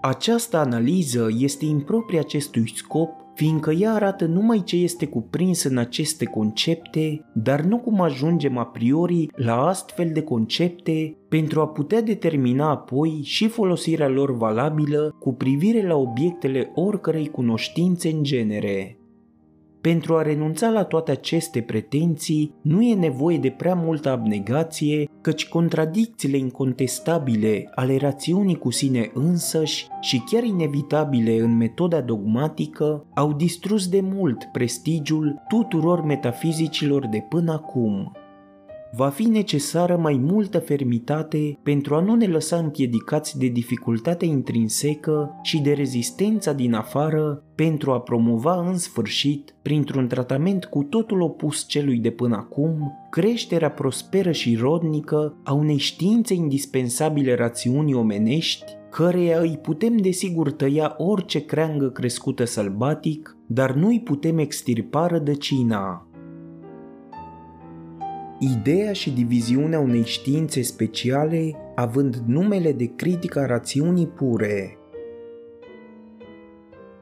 această 0.00 0.56
analiză 0.56 1.28
este 1.38 1.64
improprie 1.64 2.18
acestui 2.18 2.72
scop, 2.74 3.10
fiindcă 3.34 3.70
ea 3.70 3.92
arată 3.92 4.24
numai 4.24 4.62
ce 4.64 4.76
este 4.76 5.06
cuprins 5.06 5.62
în 5.62 5.78
aceste 5.78 6.24
concepte, 6.24 7.24
dar 7.32 7.60
nu 7.60 7.78
cum 7.78 8.00
ajungem 8.00 8.58
a 8.58 8.64
priori 8.64 9.28
la 9.34 9.66
astfel 9.66 10.10
de 10.12 10.22
concepte 10.22 11.16
pentru 11.28 11.60
a 11.60 11.68
putea 11.68 12.02
determina 12.02 12.70
apoi 12.70 13.20
și 13.22 13.48
folosirea 13.48 14.08
lor 14.08 14.36
valabilă 14.36 15.16
cu 15.20 15.32
privire 15.32 15.86
la 15.86 15.94
obiectele 15.94 16.72
oricărei 16.74 17.28
cunoștințe 17.28 18.08
în 18.08 18.22
genere. 18.22 18.95
Pentru 19.86 20.16
a 20.16 20.22
renunța 20.22 20.68
la 20.68 20.84
toate 20.84 21.10
aceste 21.10 21.60
pretenții, 21.60 22.54
nu 22.62 22.82
e 22.82 22.94
nevoie 22.94 23.38
de 23.38 23.50
prea 23.50 23.74
multă 23.74 24.10
abnegație, 24.10 25.08
căci 25.20 25.48
contradicțiile 25.48 26.36
incontestabile 26.36 27.70
ale 27.74 27.96
rațiunii 27.96 28.58
cu 28.58 28.70
sine 28.70 29.10
însăși 29.14 29.86
și 30.00 30.22
chiar 30.30 30.42
inevitabile 30.42 31.38
în 31.40 31.56
metoda 31.56 32.00
dogmatică 32.00 33.04
au 33.14 33.32
distrus 33.32 33.88
de 33.88 34.00
mult 34.00 34.44
prestigiul 34.52 35.42
tuturor 35.48 36.04
metafizicilor 36.04 37.06
de 37.06 37.26
până 37.28 37.52
acum 37.52 38.12
va 38.96 39.08
fi 39.08 39.22
necesară 39.22 39.96
mai 39.96 40.16
multă 40.22 40.58
fermitate 40.58 41.58
pentru 41.62 41.94
a 41.94 42.00
nu 42.00 42.14
ne 42.14 42.26
lăsa 42.26 42.56
împiedicați 42.56 43.38
de 43.38 43.46
dificultatea 43.46 44.28
intrinsecă 44.28 45.38
și 45.42 45.60
de 45.60 45.72
rezistența 45.72 46.52
din 46.52 46.74
afară 46.74 47.42
pentru 47.54 47.92
a 47.92 48.00
promova 48.00 48.68
în 48.68 48.76
sfârșit, 48.78 49.54
printr-un 49.62 50.08
tratament 50.08 50.64
cu 50.64 50.82
totul 50.82 51.20
opus 51.20 51.66
celui 51.68 51.98
de 51.98 52.10
până 52.10 52.36
acum, 52.36 52.92
creșterea 53.10 53.70
prosperă 53.70 54.32
și 54.32 54.56
rodnică 54.56 55.36
a 55.44 55.52
unei 55.52 55.78
științe 55.78 56.34
indispensabile 56.34 57.34
rațiunii 57.34 57.94
omenești, 57.94 58.64
căreia 58.90 59.40
îi 59.40 59.58
putem 59.62 59.96
desigur 59.96 60.52
tăia 60.52 60.94
orice 60.98 61.44
creangă 61.44 61.90
crescută 61.90 62.44
sălbatic, 62.44 63.36
dar 63.46 63.74
nu 63.74 63.86
îi 63.86 64.00
putem 64.00 64.38
extirpa 64.38 65.06
rădăcina. 65.06 66.05
Ideea 68.38 68.92
și 68.92 69.10
diviziunea 69.12 69.80
unei 69.80 70.04
științe 70.04 70.62
speciale 70.62 71.54
având 71.74 72.22
numele 72.26 72.72
de 72.72 72.94
critica 72.96 73.46
rațiunii 73.46 74.06
pure. 74.06 74.78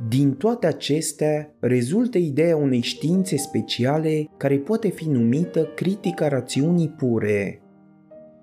Din 0.09 0.35
toate 0.35 0.66
acestea 0.66 1.55
rezultă 1.61 2.18
ideea 2.18 2.57
unei 2.57 2.81
științe 2.81 3.37
speciale 3.37 4.31
care 4.37 4.59
poate 4.59 4.88
fi 4.88 5.09
numită 5.09 5.64
critica 5.64 6.29
rațiunii 6.29 6.88
pure. 6.88 7.62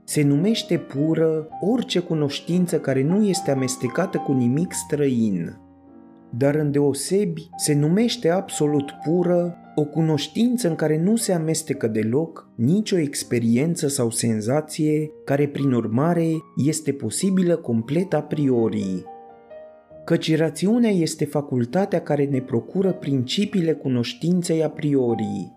Se 0.04 0.24
numește 0.24 0.78
pură 0.78 1.48
orice 1.62 2.00
cunoștință 2.00 2.80
care 2.80 3.04
nu 3.04 3.26
este 3.26 3.52
amestecată 3.52 4.18
cu 4.18 4.32
nimic 4.32 4.72
străin. 4.72 5.58
Dar 6.30 6.56
îndeosebi 6.56 7.50
se 7.58 7.74
numește 7.74 8.30
absolut 8.30 8.92
pură 9.04 9.56
o 9.76 9.84
cunoștință 9.84 10.68
în 10.68 10.76
care 10.76 11.02
nu 11.02 11.16
se 11.16 11.34
amestecă 11.34 11.88
deloc 11.88 12.50
nicio 12.56 12.98
experiență 12.98 13.88
sau 13.88 14.10
senzație 14.10 15.12
care 15.26 15.48
prin 15.48 15.72
urmare 15.72 16.28
este 16.66 16.92
posibilă 16.92 17.56
complet 17.56 18.14
a 18.14 18.22
priori. 18.22 19.04
Căci 20.06 20.38
rațiunea 20.38 20.90
este 20.90 21.26
facultatea 21.26 22.02
care 22.02 22.26
ne 22.26 22.42
procură 22.42 22.94
principiile 22.94 23.74
cunoștinței 23.74 24.64
a 24.64 24.70
priori. 24.70 25.52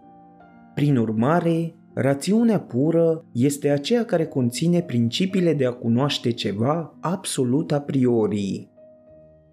Prin 0.74 0.96
urmare, 0.96 1.74
rațiunea 1.94 2.60
pură 2.60 3.24
este 3.32 3.68
aceea 3.68 4.04
care 4.04 4.26
conține 4.26 4.82
principiile 4.82 5.54
de 5.54 5.66
a 5.66 5.72
cunoaște 5.72 6.30
ceva 6.30 6.96
absolut 7.00 7.72
a 7.72 7.80
priori. 7.80 8.73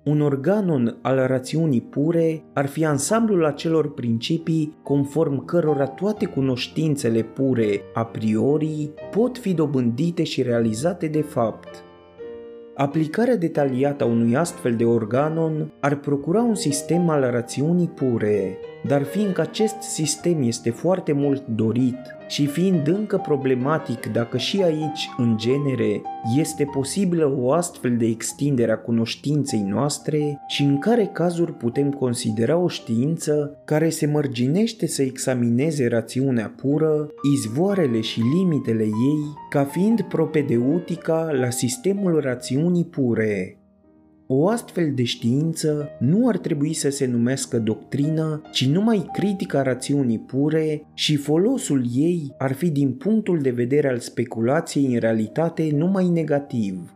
Un 0.03 0.21
organon 0.21 0.97
al 1.01 1.27
rațiunii 1.27 1.81
pure 1.81 2.43
ar 2.53 2.65
fi 2.65 2.85
ansamblul 2.85 3.45
acelor 3.45 3.93
principii 3.93 4.77
conform 4.83 5.45
cărora 5.45 5.87
toate 5.87 6.25
cunoștințele 6.25 7.21
pure 7.23 7.81
a 7.93 8.05
priori 8.05 8.91
pot 9.11 9.37
fi 9.37 9.53
dobândite 9.53 10.23
și 10.23 10.41
realizate 10.41 11.07
de 11.07 11.21
fapt. 11.21 11.83
Aplicarea 12.75 13.35
detaliată 13.35 14.03
a 14.03 14.07
unui 14.07 14.35
astfel 14.35 14.75
de 14.75 14.85
organon 14.85 15.71
ar 15.79 15.95
procura 15.95 16.41
un 16.41 16.55
sistem 16.55 17.09
al 17.09 17.31
rațiunii 17.31 17.87
pure, 17.87 18.57
dar 18.87 19.03
fiindcă 19.03 19.41
acest 19.41 19.81
sistem 19.81 20.41
este 20.41 20.69
foarte 20.69 21.11
mult 21.11 21.47
dorit 21.47 21.97
și 22.27 22.45
fiind 22.45 22.87
încă 22.87 23.17
problematic 23.17 24.05
dacă 24.05 24.37
și 24.37 24.61
aici, 24.63 25.09
în 25.17 25.37
genere, 25.37 26.01
este 26.37 26.63
posibilă 26.63 27.35
o 27.37 27.51
astfel 27.51 27.97
de 27.97 28.05
extindere 28.05 28.71
a 28.71 28.77
cunoștinței 28.77 29.61
noastre 29.61 30.41
și 30.47 30.63
în 30.63 30.77
care 30.77 31.09
cazuri 31.13 31.53
putem 31.53 31.91
considera 31.91 32.57
o 32.57 32.67
știință 32.67 33.61
care 33.65 33.89
se 33.89 34.05
mărginește 34.05 34.87
să 34.87 35.01
examineze 35.01 35.87
rațiunea 35.87 36.53
pură, 36.57 37.07
izvoarele 37.33 38.01
și 38.01 38.21
limitele 38.35 38.83
ei, 38.83 39.35
ca 39.49 39.63
fiind 39.63 40.01
propedeutica 40.01 41.31
la 41.31 41.49
sistemul 41.49 42.19
rațiunii 42.19 42.85
pure, 42.85 43.60
o 44.33 44.47
astfel 44.47 44.91
de 44.95 45.03
știință 45.03 45.89
nu 45.99 46.27
ar 46.27 46.37
trebui 46.37 46.73
să 46.73 46.89
se 46.89 47.05
numească 47.05 47.59
doctrină, 47.59 48.41
ci 48.51 48.65
numai 48.65 49.09
critica 49.13 49.61
rațiunii 49.61 50.19
pure 50.19 50.87
și 50.93 51.15
folosul 51.15 51.85
ei 51.95 52.33
ar 52.37 52.53
fi 52.53 52.69
din 52.69 52.91
punctul 52.91 53.39
de 53.39 53.49
vedere 53.49 53.89
al 53.89 53.99
speculației 53.99 54.93
în 54.93 54.99
realitate 54.99 55.69
numai 55.73 56.07
negativ. 56.07 56.95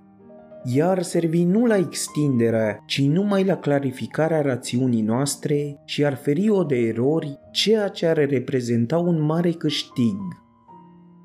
Ea 0.76 0.90
ar 0.90 1.02
servi 1.02 1.44
nu 1.44 1.66
la 1.66 1.78
extinderea, 1.78 2.84
ci 2.86 3.02
numai 3.02 3.44
la 3.44 3.58
clarificarea 3.58 4.42
rațiunii 4.42 5.02
noastre 5.02 5.80
și 5.86 6.06
ar 6.06 6.16
feri 6.16 6.50
o 6.50 6.64
de 6.64 6.76
erori, 6.76 7.40
ceea 7.52 7.88
ce 7.88 8.06
ar 8.06 8.18
reprezenta 8.30 8.98
un 8.98 9.22
mare 9.22 9.52
câștig 9.52 10.45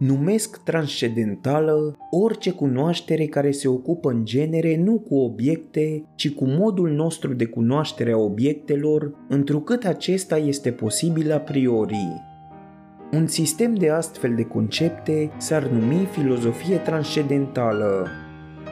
numesc 0.00 0.62
transcendentală 0.62 1.96
orice 2.10 2.50
cunoaștere 2.50 3.24
care 3.24 3.50
se 3.50 3.68
ocupă 3.68 4.10
în 4.10 4.24
genere 4.24 4.76
nu 4.76 4.98
cu 4.98 5.16
obiecte, 5.16 6.04
ci 6.14 6.30
cu 6.30 6.44
modul 6.44 6.90
nostru 6.90 7.34
de 7.34 7.44
cunoaștere 7.44 8.12
a 8.12 8.16
obiectelor, 8.16 9.14
întrucât 9.28 9.84
acesta 9.84 10.36
este 10.36 10.70
posibil 10.70 11.32
a 11.32 11.38
priori. 11.38 11.96
Un 13.12 13.26
sistem 13.26 13.74
de 13.74 13.90
astfel 13.90 14.34
de 14.34 14.42
concepte 14.44 15.30
s-ar 15.36 15.66
numi 15.66 16.08
filozofie 16.10 16.76
transcendentală, 16.76 18.06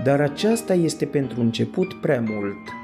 dar 0.04 0.20
aceasta 0.20 0.74
este 0.74 1.04
pentru 1.04 1.40
început 1.40 1.94
prea 1.94 2.20
mult. 2.20 2.77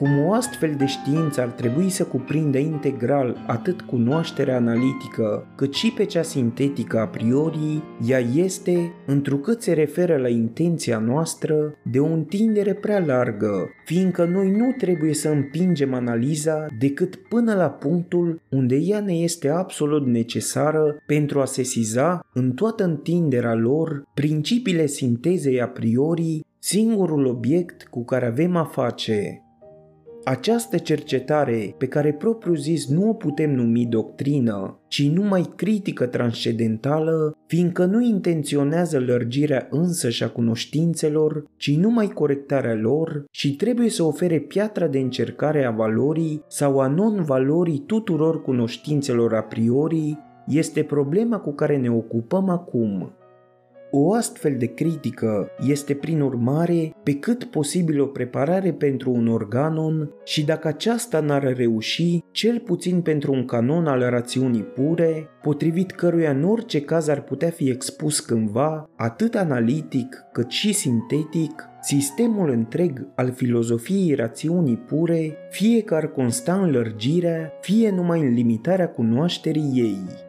Cum 0.00 0.18
o 0.18 0.32
astfel 0.32 0.74
de 0.78 0.86
știință 0.86 1.40
ar 1.40 1.48
trebui 1.48 1.88
să 1.88 2.04
cuprindă 2.04 2.58
integral 2.58 3.44
atât 3.46 3.80
cunoașterea 3.80 4.56
analitică, 4.56 5.46
cât 5.56 5.74
și 5.74 5.92
pe 5.92 6.04
cea 6.04 6.22
sintetică 6.22 6.98
a 6.98 7.06
priori, 7.06 7.82
ea 8.06 8.18
este, 8.18 8.92
întrucât 9.06 9.62
se 9.62 9.72
referă 9.72 10.16
la 10.16 10.28
intenția 10.28 10.98
noastră, 10.98 11.74
de 11.82 11.98
o 11.98 12.06
întindere 12.06 12.74
prea 12.74 13.04
largă, 13.06 13.68
fiindcă 13.84 14.24
noi 14.24 14.50
nu 14.50 14.74
trebuie 14.78 15.14
să 15.14 15.28
împingem 15.28 15.94
analiza 15.94 16.66
decât 16.78 17.16
până 17.16 17.54
la 17.54 17.68
punctul 17.70 18.40
unde 18.48 18.76
ea 18.76 19.00
ne 19.00 19.14
este 19.14 19.48
absolut 19.48 20.06
necesară 20.06 21.02
pentru 21.06 21.40
a 21.40 21.44
sesiza 21.44 22.26
în 22.32 22.52
toată 22.52 22.84
întinderea 22.84 23.54
lor 23.54 24.02
principiile 24.14 24.86
sintezei 24.86 25.60
a 25.60 25.68
priori 25.68 26.44
singurul 26.58 27.26
obiect 27.26 27.86
cu 27.90 28.04
care 28.04 28.26
avem 28.26 28.56
a 28.56 28.64
face. 28.64 29.44
Această 30.24 30.78
cercetare, 30.78 31.74
pe 31.78 31.86
care 31.86 32.12
propriu 32.12 32.54
zis 32.54 32.88
nu 32.88 33.08
o 33.08 33.12
putem 33.12 33.54
numi 33.54 33.86
doctrină, 33.86 34.78
ci 34.88 35.08
numai 35.08 35.52
critică 35.56 36.06
transcendentală, 36.06 37.36
fiindcă 37.46 37.84
nu 37.84 38.00
intenționează 38.00 38.98
lărgirea 38.98 39.66
însăși 39.70 40.24
a 40.24 40.28
cunoștințelor, 40.28 41.44
ci 41.56 41.76
numai 41.76 42.08
corectarea 42.08 42.74
lor 42.74 43.24
și 43.30 43.56
trebuie 43.56 43.88
să 43.88 44.02
ofere 44.02 44.38
piatra 44.38 44.86
de 44.86 44.98
încercare 44.98 45.64
a 45.64 45.70
valorii 45.70 46.42
sau 46.48 46.80
a 46.80 46.86
non-valorii 46.86 47.82
tuturor 47.86 48.42
cunoștințelor 48.42 49.34
a 49.34 49.42
priori, 49.42 50.18
este 50.46 50.82
problema 50.82 51.38
cu 51.38 51.52
care 51.52 51.76
ne 51.76 51.90
ocupăm 51.90 52.48
acum. 52.48 53.12
O 53.92 54.12
astfel 54.12 54.54
de 54.58 54.66
critică 54.66 55.48
este 55.66 55.94
prin 55.94 56.20
urmare 56.20 56.94
pe 57.02 57.14
cât 57.14 57.44
posibil 57.44 58.00
o 58.00 58.06
preparare 58.06 58.72
pentru 58.72 59.10
un 59.10 59.28
organon 59.28 60.10
și 60.24 60.44
dacă 60.44 60.68
aceasta 60.68 61.20
n-ar 61.20 61.54
reuși, 61.56 62.24
cel 62.30 62.58
puțin 62.58 63.00
pentru 63.00 63.32
un 63.32 63.44
canon 63.44 63.86
al 63.86 64.00
rațiunii 64.00 64.62
pure, 64.62 65.28
potrivit 65.42 65.90
căruia 65.90 66.30
în 66.30 66.44
orice 66.44 66.80
caz 66.80 67.08
ar 67.08 67.22
putea 67.22 67.50
fi 67.50 67.68
expus 67.68 68.20
cândva, 68.20 68.90
atât 68.96 69.34
analitic 69.34 70.24
cât 70.32 70.50
și 70.50 70.72
sintetic, 70.72 71.68
sistemul 71.80 72.50
întreg 72.50 73.08
al 73.14 73.32
filozofiei 73.32 74.14
rațiunii 74.14 74.76
pure, 74.76 75.36
fie 75.50 75.82
că 75.82 75.94
ar 75.94 76.10
consta 76.10 76.54
în 76.54 76.70
lărgirea, 76.70 77.52
fie 77.60 77.90
numai 77.90 78.20
în 78.20 78.32
limitarea 78.34 78.88
cunoașterii 78.88 79.72
ei. 79.74 80.28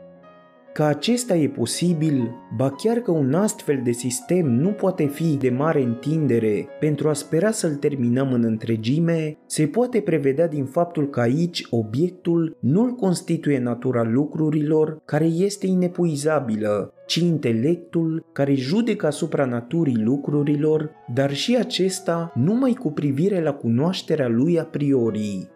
Că 0.74 0.84
acesta 0.84 1.36
e 1.36 1.48
posibil, 1.48 2.36
ba 2.56 2.70
chiar 2.70 2.98
că 2.98 3.12
un 3.12 3.34
astfel 3.34 3.82
de 3.84 3.92
sistem 3.92 4.46
nu 4.46 4.70
poate 4.70 5.06
fi 5.06 5.38
de 5.38 5.50
mare 5.50 5.82
întindere. 5.82 6.68
Pentru 6.80 7.10
a 7.10 7.14
spera 7.14 7.52
să-l 7.52 7.76
terminăm 7.76 8.34
în 8.34 8.44
întregime, 8.44 9.38
se 9.46 9.68
poate 9.68 10.02
prevedea 10.02 10.48
din 10.48 10.66
faptul 10.66 11.10
că 11.10 11.20
aici 11.20 11.68
obiectul 11.70 12.58
nu-l 12.60 12.92
constituie 12.92 13.60
natura 13.60 14.04
lucrurilor 14.04 15.02
care 15.06 15.26
este 15.26 15.68
inepuizabilă, 15.68 16.94
ci 17.06 17.16
intelectul 17.16 18.26
care 18.32 18.54
judecă 18.54 19.06
asupra 19.06 19.46
naturii 19.46 20.02
lucrurilor, 20.04 20.92
dar 21.14 21.34
și 21.34 21.58
acesta 21.58 22.32
numai 22.36 22.74
cu 22.74 22.92
privire 22.92 23.42
la 23.42 23.54
cunoașterea 23.54 24.28
lui 24.28 24.60
a 24.60 24.64
priori 24.64 25.50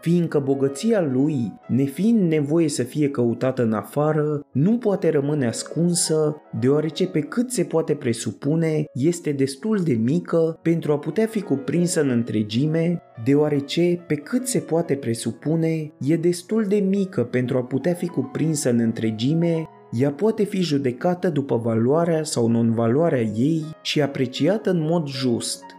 fiindcă 0.00 0.38
bogăția 0.38 1.00
lui, 1.00 1.52
nefiind 1.66 2.30
nevoie 2.30 2.68
să 2.68 2.82
fie 2.82 3.08
căutată 3.08 3.62
în 3.62 3.72
afară, 3.72 4.46
nu 4.52 4.78
poate 4.78 5.10
rămâne 5.10 5.46
ascunsă, 5.46 6.42
deoarece 6.60 7.06
pe 7.06 7.20
cât 7.20 7.50
se 7.50 7.64
poate 7.64 7.94
presupune, 7.94 8.84
este 8.94 9.32
destul 9.32 9.78
de 9.78 9.92
mică 9.92 10.58
pentru 10.62 10.92
a 10.92 10.98
putea 10.98 11.26
fi 11.26 11.40
cuprinsă 11.40 12.00
în 12.00 12.08
întregime, 12.08 13.02
deoarece 13.24 14.04
pe 14.06 14.14
cât 14.14 14.46
se 14.46 14.58
poate 14.58 14.94
presupune, 14.94 15.92
e 16.00 16.16
destul 16.16 16.64
de 16.68 16.76
mică 16.76 17.24
pentru 17.24 17.56
a 17.56 17.62
putea 17.62 17.92
fi 17.94 18.06
cuprinsă 18.06 18.70
în 18.70 18.78
întregime, 18.78 19.68
ea 19.92 20.10
poate 20.10 20.44
fi 20.44 20.60
judecată 20.60 21.28
după 21.28 21.56
valoarea 21.56 22.22
sau 22.22 22.48
non-valoarea 22.48 23.22
ei 23.22 23.64
și 23.82 24.02
apreciată 24.02 24.70
în 24.70 24.80
mod 24.80 25.06
just– 25.06 25.62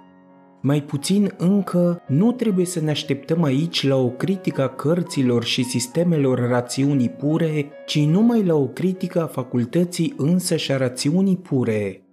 mai 0.61 0.83
puțin 0.83 1.33
încă, 1.37 2.01
nu 2.07 2.31
trebuie 2.31 2.65
să 2.65 2.79
ne 2.79 2.89
așteptăm 2.89 3.43
aici 3.43 3.87
la 3.87 3.95
o 3.95 4.09
critică 4.09 4.61
a 4.61 4.67
cărților 4.67 5.43
și 5.43 5.63
sistemelor 5.63 6.47
rațiunii 6.47 7.09
pure, 7.09 7.69
ci 7.85 7.99
numai 7.99 8.43
la 8.43 8.55
o 8.55 8.67
critică 8.67 9.21
a 9.21 9.27
facultății 9.27 10.13
însă 10.17 10.55
și 10.55 10.71
a 10.71 10.77
rațiunii 10.77 11.37
pure. 11.37 12.03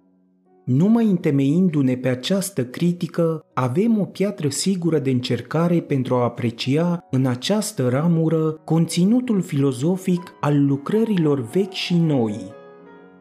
Numai 0.65 1.05
întemeindu-ne 1.05 1.95
pe 1.95 2.07
această 2.07 2.65
critică, 2.65 3.45
avem 3.53 3.99
o 3.99 4.03
piatră 4.03 4.49
sigură 4.49 4.99
de 4.99 5.09
încercare 5.09 5.79
pentru 5.79 6.15
a 6.15 6.23
aprecia 6.23 7.07
în 7.11 7.25
această 7.25 7.89
ramură 7.89 8.51
conținutul 8.51 9.41
filozofic 9.41 10.33
al 10.39 10.65
lucrărilor 10.65 11.41
vechi 11.41 11.71
și 11.71 11.95
noi. 11.95 12.56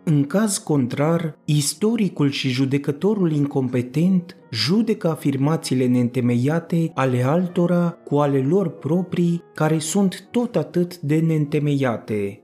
În 0.09 0.25
caz 0.25 0.59
contrar, 0.59 1.39
istoricul 1.45 2.31
și 2.31 2.49
judecătorul 2.49 3.33
incompetent 3.33 4.37
judecă 4.51 5.09
afirmațiile 5.09 5.87
neîntemeiate 5.87 6.91
ale 6.95 7.23
altora 7.23 7.91
cu 7.91 8.17
ale 8.17 8.39
lor 8.39 8.69
proprii, 8.69 9.43
care 9.55 9.79
sunt 9.79 10.29
tot 10.31 10.57
atât 10.57 10.99
de 10.99 11.19
neîntemeiate. 11.19 12.41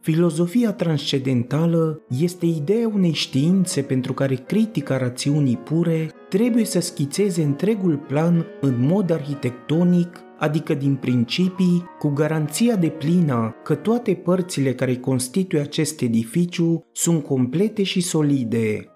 Filozofia 0.00 0.72
transcendentală 0.72 2.02
este 2.08 2.46
ideea 2.46 2.88
unei 2.88 3.12
științe 3.12 3.82
pentru 3.82 4.12
care 4.12 4.34
critica 4.34 4.96
rațiunii 4.96 5.56
pure 5.56 6.10
trebuie 6.28 6.64
să 6.64 6.80
schițeze 6.80 7.42
întregul 7.42 7.96
plan 7.96 8.46
în 8.60 8.86
mod 8.86 9.10
arhitectonic 9.10 10.20
adică 10.38 10.74
din 10.74 10.94
principii, 10.94 11.84
cu 11.98 12.08
garanția 12.08 12.76
de 12.76 12.88
plină 12.88 13.54
că 13.64 13.74
toate 13.74 14.14
părțile 14.14 14.74
care 14.74 14.96
constituie 14.96 15.60
acest 15.60 16.00
edificiu 16.00 16.84
sunt 16.92 17.24
complete 17.24 17.82
și 17.82 18.00
solide. 18.00 18.88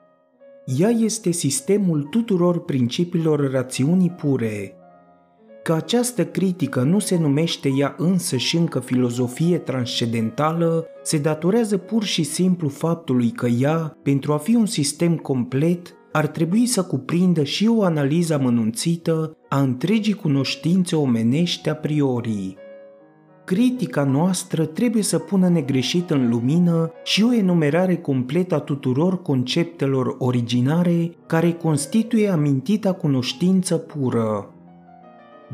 Ea 0.79 0.89
este 0.89 1.31
sistemul 1.31 2.03
tuturor 2.03 2.65
principiilor 2.65 3.51
rațiunii 3.51 4.11
pure. 4.11 4.77
Că 5.63 5.73
această 5.73 6.25
critică 6.27 6.83
nu 6.83 6.99
se 6.99 7.19
numește 7.19 7.69
ea 7.77 7.95
însă 7.99 8.37
și 8.37 8.57
încă 8.57 8.81
filozofie 8.81 9.59
transcendentală, 9.59 10.87
se 11.03 11.19
datorează 11.19 11.77
pur 11.77 12.05
și 12.05 12.23
simplu 12.23 12.69
faptului 12.69 13.31
că 13.31 13.47
ea, 13.47 13.97
pentru 14.03 14.33
a 14.33 14.37
fi 14.37 14.55
un 14.55 14.67
sistem 14.67 15.17
complet, 15.17 15.97
ar 16.13 16.27
trebui 16.27 16.67
să 16.67 16.83
cuprindă 16.83 17.45
și 17.45 17.67
o 17.67 17.83
analiză 17.83 18.35
amănunțită 18.35 19.37
a 19.49 19.61
întregii 19.61 20.15
cunoștințe 20.15 20.97
omenești 20.97 21.69
a 21.69 21.75
priori. 21.75 22.57
Critica 23.45 24.05
noastră 24.05 24.65
trebuie 24.65 25.03
să 25.03 25.19
pună 25.19 25.49
negreșit 25.49 26.11
în 26.11 26.29
lumină 26.29 26.93
și 27.05 27.23
o 27.23 27.35
enumerare 27.35 27.97
completă 27.97 28.55
a 28.55 28.59
tuturor 28.59 29.23
conceptelor 29.23 30.17
originare 30.19 31.11
care 31.27 31.53
constituie 31.53 32.29
amintita 32.29 32.93
cunoștință 32.93 33.77
pură. 33.77 34.55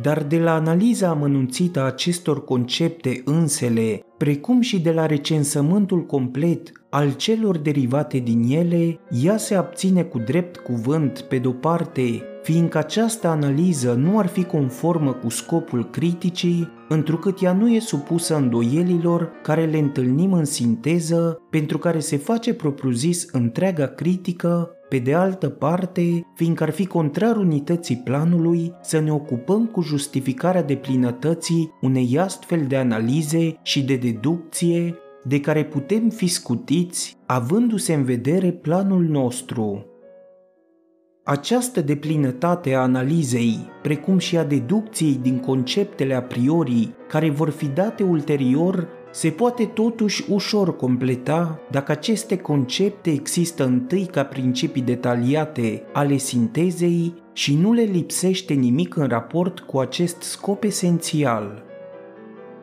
Dar 0.02 0.22
de 0.22 0.38
la 0.38 0.54
analiza 0.54 1.08
amănunțită 1.08 1.80
a 1.80 1.84
acestor 1.84 2.44
concepte 2.44 3.22
însele, 3.24 4.02
precum 4.18 4.60
și 4.60 4.80
de 4.80 4.92
la 4.92 5.06
recensământul 5.06 6.06
complet 6.06 6.72
al 6.90 7.12
celor 7.12 7.58
derivate 7.58 8.18
din 8.18 8.42
ele, 8.48 8.98
ea 9.22 9.36
se 9.36 9.54
abține 9.54 10.02
cu 10.02 10.18
drept 10.18 10.56
cuvânt, 10.56 11.20
pe 11.20 11.38
de-o 11.38 11.52
parte, 11.52 12.22
fiindcă 12.42 12.78
această 12.78 13.26
analiză 13.26 13.92
nu 13.92 14.18
ar 14.18 14.26
fi 14.26 14.44
conformă 14.44 15.12
cu 15.12 15.28
scopul 15.28 15.90
criticii, 15.90 16.68
întrucât 16.88 17.42
ea 17.42 17.52
nu 17.52 17.68
e 17.68 17.78
supusă 17.78 18.36
îndoielilor 18.36 19.30
care 19.42 19.64
le 19.64 19.78
întâlnim 19.78 20.32
în 20.32 20.44
sinteză, 20.44 21.42
pentru 21.50 21.78
care 21.78 21.98
se 21.98 22.16
face 22.16 22.54
propriu-zis 22.54 23.28
întreaga 23.32 23.86
critică, 23.86 24.70
pe 24.88 24.98
de 24.98 25.14
altă 25.14 25.48
parte, 25.48 26.26
fiindcă 26.34 26.62
ar 26.62 26.70
fi 26.70 26.86
contrar 26.86 27.36
unității 27.36 27.96
planului 27.96 28.72
să 28.82 29.00
ne 29.00 29.12
ocupăm 29.12 29.66
cu 29.66 29.80
justificarea 29.80 30.62
de 30.62 30.76
plinătății 30.76 31.72
unei 31.80 32.18
astfel 32.18 32.64
de 32.68 32.76
analize 32.76 33.58
și 33.62 33.82
de 33.82 33.96
deducție 33.96 34.94
de 35.24 35.40
care 35.40 35.64
putem 35.64 36.08
fi 36.08 36.26
scutiți 36.26 37.16
avându-se 37.26 37.94
în 37.94 38.04
vedere 38.04 38.50
planul 38.52 39.02
nostru. 39.02 39.86
Această 41.24 41.80
deplinătate 41.80 42.74
a 42.74 42.80
analizei, 42.80 43.58
precum 43.82 44.18
și 44.18 44.36
a 44.36 44.44
deducției 44.44 45.18
din 45.22 45.38
conceptele 45.38 46.14
a 46.14 46.22
priori 46.22 46.94
care 47.08 47.30
vor 47.30 47.50
fi 47.50 47.66
date 47.66 48.02
ulterior, 48.02 48.88
se 49.10 49.30
poate 49.30 49.64
totuși 49.64 50.24
ușor 50.28 50.76
completa 50.76 51.60
dacă 51.70 51.92
aceste 51.92 52.36
concepte 52.36 53.10
există 53.10 53.64
întâi 53.64 54.06
ca 54.06 54.24
principii 54.24 54.82
detaliate 54.82 55.82
ale 55.92 56.16
sintezei 56.16 57.14
și 57.32 57.54
nu 57.54 57.72
le 57.72 57.82
lipsește 57.82 58.54
nimic 58.54 58.96
în 58.96 59.06
raport 59.06 59.60
cu 59.60 59.78
acest 59.78 60.22
scop 60.22 60.62
esențial– 60.64 61.62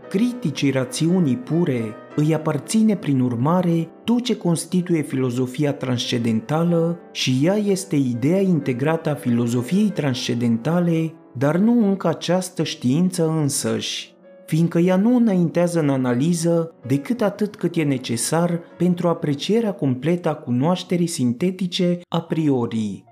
criticii 0.09 0.71
rațiunii 0.71 1.37
pure 1.37 1.93
îi 2.15 2.33
aparține 2.33 2.95
prin 2.95 3.19
urmare 3.19 3.89
tot 4.03 4.23
ce 4.23 4.37
constituie 4.37 5.01
filozofia 5.01 5.73
transcendentală 5.73 6.99
și 7.11 7.39
ea 7.43 7.55
este 7.55 7.95
ideea 7.95 8.41
integrată 8.41 9.09
a 9.09 9.15
filozofiei 9.15 9.89
transcendentale, 9.89 11.13
dar 11.37 11.57
nu 11.57 11.87
încă 11.87 12.07
această 12.07 12.63
știință 12.63 13.29
însăși 13.29 14.14
fiindcă 14.45 14.79
ea 14.79 14.95
nu 14.95 15.15
înaintează 15.15 15.79
în 15.79 15.89
analiză 15.89 16.73
decât 16.87 17.21
atât 17.21 17.55
cât 17.55 17.75
e 17.75 17.83
necesar 17.83 18.59
pentru 18.77 19.07
aprecierea 19.07 19.73
completă 19.73 20.29
a 20.29 20.35
cunoașterii 20.35 21.07
sintetice 21.07 21.99
a 22.07 22.21
priori. 22.21 23.03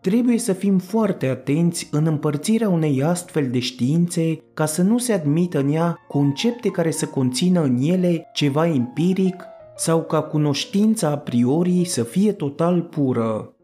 Trebuie 0.00 0.38
să 0.38 0.52
fim 0.52 0.78
foarte 0.78 1.26
atenți 1.26 1.88
în 1.90 2.06
împărțirea 2.06 2.68
unei 2.68 3.02
astfel 3.02 3.50
de 3.50 3.58
științe 3.58 4.42
ca 4.54 4.66
să 4.66 4.82
nu 4.82 4.98
se 4.98 5.12
admită 5.12 5.58
în 5.58 5.72
ea 5.72 5.98
concepte 6.08 6.68
care 6.68 6.90
să 6.90 7.06
conțină 7.06 7.62
în 7.62 7.78
ele 7.80 8.30
ceva 8.32 8.66
empiric 8.66 9.44
sau 9.76 10.02
ca 10.02 10.22
cunoștința 10.22 11.08
a 11.08 11.18
priori 11.18 11.84
să 11.84 12.02
fie 12.02 12.32
total 12.32 12.82
pură. 12.82 13.54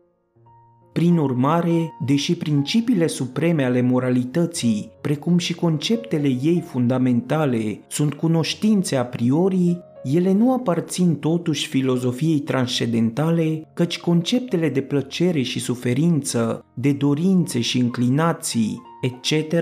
Prin 0.99 1.17
urmare, 1.17 1.95
deși 1.99 2.37
principiile 2.37 3.07
supreme 3.07 3.65
ale 3.65 3.81
moralității, 3.81 4.91
precum 5.01 5.39
și 5.39 5.55
conceptele 5.55 6.29
ei 6.29 6.65
fundamentale, 6.67 7.81
sunt 7.89 8.15
cunoștințe 8.15 8.97
a 8.97 9.05
priori, 9.05 9.81
ele 10.03 10.33
nu 10.33 10.53
aparțin 10.53 11.17
totuși 11.17 11.69
filozofiei 11.69 12.39
transcendentale, 12.39 13.63
căci 13.75 13.99
conceptele 14.01 14.69
de 14.69 14.81
plăcere 14.81 15.43
și 15.43 15.59
suferință, 15.59 16.65
de 16.75 16.93
dorințe 16.93 17.61
și 17.61 17.79
inclinații, 17.79 18.83
etc., 19.03 19.53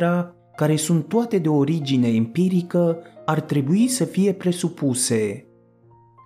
care 0.56 0.76
sunt 0.76 1.08
toate 1.08 1.38
de 1.38 1.48
origine 1.48 2.08
empirică, 2.08 2.98
ar 3.26 3.40
trebui 3.40 3.88
să 3.88 4.04
fie 4.04 4.32
presupuse. 4.32 5.46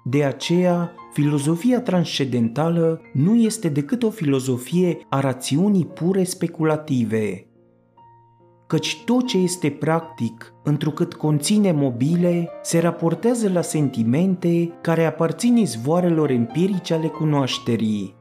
De 0.04 0.24
aceea, 0.24 0.94
filozofia 1.12 1.80
transcendentală 1.80 3.00
nu 3.12 3.34
este 3.34 3.68
decât 3.68 4.02
o 4.02 4.10
filozofie 4.10 4.98
a 5.08 5.20
rațiunii 5.20 5.86
pure 5.86 6.24
speculative. 6.24 7.44
Căci 8.66 9.02
tot 9.04 9.26
ce 9.26 9.38
este 9.38 9.70
practic, 9.70 10.54
întrucât 10.64 11.14
conține 11.14 11.72
mobile, 11.72 12.48
se 12.62 12.78
raportează 12.78 13.50
la 13.52 13.60
sentimente 13.60 14.72
care 14.80 15.04
aparțin 15.04 15.56
izvoarelor 15.56 16.30
empirice 16.30 16.94
ale 16.94 17.06
cunoașterii. 17.06 18.19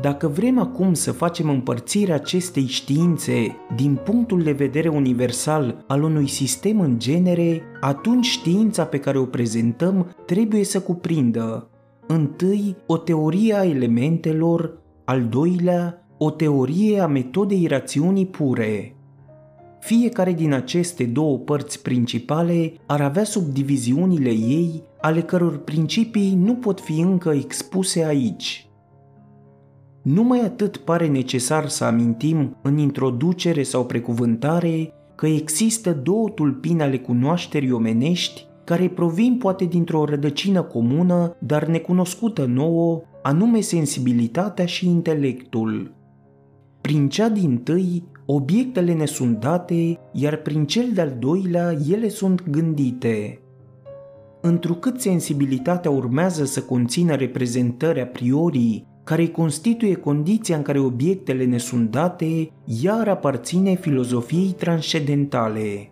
Dacă 0.00 0.28
vrem 0.28 0.58
acum 0.58 0.94
să 0.94 1.12
facem 1.12 1.48
împărțirea 1.48 2.14
acestei 2.14 2.66
științe 2.66 3.56
din 3.76 3.98
punctul 4.04 4.42
de 4.42 4.52
vedere 4.52 4.88
universal 4.88 5.84
al 5.86 6.02
unui 6.02 6.28
sistem 6.28 6.80
în 6.80 6.98
genere, 6.98 7.62
atunci 7.80 8.26
știința 8.26 8.84
pe 8.84 8.98
care 8.98 9.18
o 9.18 9.24
prezentăm 9.24 10.16
trebuie 10.26 10.64
să 10.64 10.80
cuprindă 10.80 11.66
întâi 12.06 12.76
o 12.86 12.96
teorie 12.96 13.54
a 13.54 13.64
elementelor, 13.64 14.78
al 15.04 15.24
doilea 15.24 16.06
o 16.18 16.30
teorie 16.30 17.00
a 17.00 17.06
metodei 17.06 17.66
rațiunii 17.66 18.26
pure. 18.26 18.96
Fiecare 19.80 20.32
din 20.32 20.52
aceste 20.52 21.04
două 21.04 21.38
părți 21.38 21.82
principale 21.82 22.72
ar 22.86 23.00
avea 23.00 23.24
subdiviziunile 23.24 24.30
ei, 24.30 24.82
ale 25.00 25.22
căror 25.22 25.58
principii 25.58 26.34
nu 26.34 26.54
pot 26.54 26.80
fi 26.80 27.00
încă 27.00 27.30
expuse 27.30 28.04
aici. 28.04 28.66
Numai 30.02 30.40
atât 30.40 30.76
pare 30.76 31.08
necesar 31.08 31.68
să 31.68 31.84
amintim 31.84 32.56
în 32.62 32.78
introducere 32.78 33.62
sau 33.62 33.86
precuvântare 33.86 34.92
că 35.14 35.26
există 35.26 35.92
două 35.92 36.28
tulpini 36.28 36.82
ale 36.82 36.98
cunoașterii 36.98 37.72
omenești 37.72 38.46
care 38.64 38.88
provin 38.88 39.36
poate 39.38 39.64
dintr-o 39.64 40.04
rădăcină 40.04 40.62
comună, 40.62 41.36
dar 41.38 41.66
necunoscută 41.66 42.44
nouă, 42.44 43.02
anume 43.22 43.60
sensibilitatea 43.60 44.66
și 44.66 44.88
intelectul. 44.88 45.94
Prin 46.80 47.08
cea 47.08 47.28
din 47.28 47.58
tâi, 47.58 48.04
obiectele 48.26 48.92
ne 48.94 49.04
sunt 49.04 49.38
date, 49.38 49.98
iar 50.12 50.36
prin 50.36 50.66
cel 50.66 50.90
de-al 50.94 51.16
doilea 51.18 51.76
ele 51.90 52.08
sunt 52.08 52.50
gândite. 52.50 53.40
Întrucât 54.40 55.00
sensibilitatea 55.00 55.90
urmează 55.90 56.44
să 56.44 56.62
conțină 56.62 57.14
reprezentări 57.14 58.00
a 58.00 58.06
priori 58.06 58.86
care 59.04 59.28
constituie 59.28 59.94
condiția 59.94 60.56
în 60.56 60.62
care 60.62 60.78
obiectele 60.78 61.44
ne 61.44 61.58
sunt 61.58 61.90
date, 61.90 62.50
iar 62.64 63.08
aparține 63.08 63.74
filozofiei 63.74 64.54
transcendentale. 64.58 65.88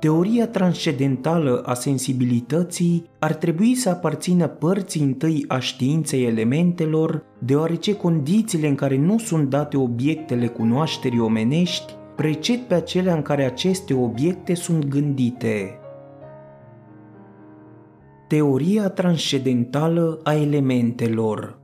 Teoria 0.00 0.48
transcendentală 0.48 1.62
a 1.66 1.74
sensibilității 1.74 3.04
ar 3.18 3.34
trebui 3.34 3.74
să 3.74 3.88
aparțină 3.88 4.46
părții 4.46 5.02
întâi 5.02 5.44
a 5.48 5.58
științei 5.58 6.24
elementelor, 6.24 7.24
deoarece 7.38 7.96
condițiile 7.96 8.68
în 8.68 8.74
care 8.74 8.98
nu 8.98 9.18
sunt 9.18 9.48
date 9.48 9.76
obiectele 9.76 10.46
cunoașterii 10.46 11.20
omenești 11.20 11.92
preced 12.16 12.60
pe 12.60 12.74
acelea 12.74 13.14
în 13.14 13.22
care 13.22 13.44
aceste 13.44 13.94
obiecte 13.94 14.54
sunt 14.54 14.86
gândite. 14.86 15.78
Teoria 18.28 18.88
transcendentală 18.88 20.20
a 20.22 20.34
elementelor 20.34 21.62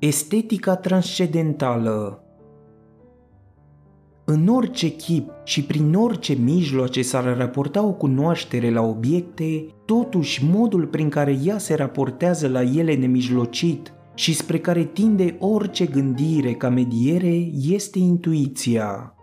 Estetica 0.00 0.76
transcendentală 0.76 2.22
În 4.24 4.48
orice 4.48 4.88
chip 4.88 5.30
și 5.44 5.64
prin 5.64 5.94
orice 5.94 6.32
mijloace 6.32 7.02
s-ar 7.02 7.36
raporta 7.36 7.84
o 7.84 7.92
cunoaștere 7.92 8.70
la 8.70 8.80
obiecte, 8.80 9.66
totuși 9.84 10.44
modul 10.44 10.86
prin 10.86 11.08
care 11.08 11.38
ea 11.44 11.58
se 11.58 11.74
raportează 11.74 12.48
la 12.48 12.62
ele 12.62 12.94
nemijlocit 12.94 13.92
și 14.14 14.34
spre 14.34 14.58
care 14.58 14.84
tinde 14.84 15.36
orice 15.38 15.86
gândire 15.86 16.52
ca 16.52 16.68
mediere 16.68 17.50
este 17.68 17.98
intuiția. 17.98 19.14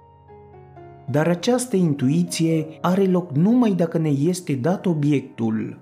Dar 1.11 1.27
această 1.27 1.75
intuiție 1.75 2.67
are 2.81 3.03
loc 3.03 3.31
numai 3.31 3.71
dacă 3.71 3.97
ne 3.97 4.09
este 4.09 4.53
dat 4.53 4.85
obiectul. 4.85 5.79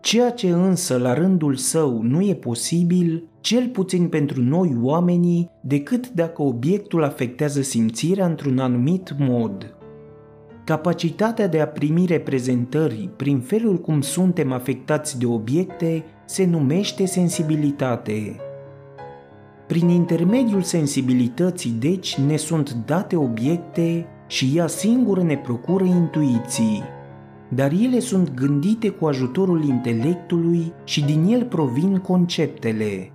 Ceea 0.00 0.30
ce 0.30 0.50
însă 0.50 0.98
la 0.98 1.14
rândul 1.14 1.54
său 1.54 2.02
nu 2.02 2.20
e 2.20 2.34
posibil, 2.34 3.28
cel 3.46 3.68
puțin 3.68 4.08
pentru 4.08 4.42
noi 4.42 4.76
oamenii, 4.82 5.50
decât 5.60 6.10
dacă 6.10 6.42
obiectul 6.42 7.04
afectează 7.04 7.62
simțirea 7.62 8.26
într-un 8.26 8.58
anumit 8.58 9.14
mod. 9.18 9.76
Capacitatea 10.64 11.46
de 11.46 11.60
a 11.60 11.66
primi 11.66 12.06
reprezentări 12.06 13.10
prin 13.16 13.40
felul 13.40 13.78
cum 13.78 14.00
suntem 14.00 14.52
afectați 14.52 15.18
de 15.18 15.26
obiecte 15.26 16.04
se 16.24 16.44
numește 16.44 17.06
sensibilitate. 17.06 18.36
Prin 19.66 19.88
intermediul 19.88 20.62
sensibilității, 20.62 21.70
deci, 21.70 22.14
ne 22.14 22.36
sunt 22.36 22.72
date 22.72 23.16
obiecte 23.16 24.06
și 24.26 24.52
ea 24.54 24.66
singură 24.66 25.22
ne 25.22 25.36
procură 25.36 25.84
intuiții 25.84 26.82
dar 27.48 27.72
ele 27.82 27.98
sunt 27.98 28.34
gândite 28.34 28.88
cu 28.88 29.06
ajutorul 29.06 29.64
intelectului 29.64 30.72
și 30.84 31.04
din 31.04 31.24
el 31.24 31.44
provin 31.44 31.96
conceptele. 31.96 33.10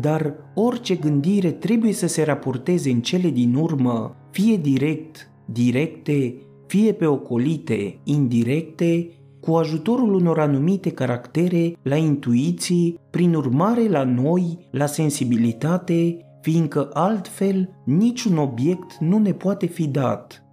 Dar 0.00 0.34
orice 0.54 0.94
gândire 0.94 1.50
trebuie 1.50 1.92
să 1.92 2.06
se 2.06 2.22
raporteze 2.22 2.90
în 2.90 3.00
cele 3.00 3.28
din 3.28 3.54
urmă, 3.54 4.16
fie 4.30 4.56
direct, 4.56 5.30
directe, 5.44 6.34
fie 6.66 6.92
pe 6.92 7.06
ocolite, 7.06 7.98
indirecte, 8.04 9.08
cu 9.40 9.52
ajutorul 9.52 10.14
unor 10.14 10.38
anumite 10.38 10.90
caractere, 10.90 11.76
la 11.82 11.96
intuiții, 11.96 12.98
prin 13.10 13.34
urmare 13.34 13.88
la 13.88 14.04
noi, 14.04 14.68
la 14.70 14.86
sensibilitate, 14.86 16.18
fiindcă 16.40 16.90
altfel 16.92 17.82
niciun 17.84 18.36
obiect 18.36 18.96
nu 18.98 19.18
ne 19.18 19.32
poate 19.32 19.66
fi 19.66 19.86
dat. 19.86 20.44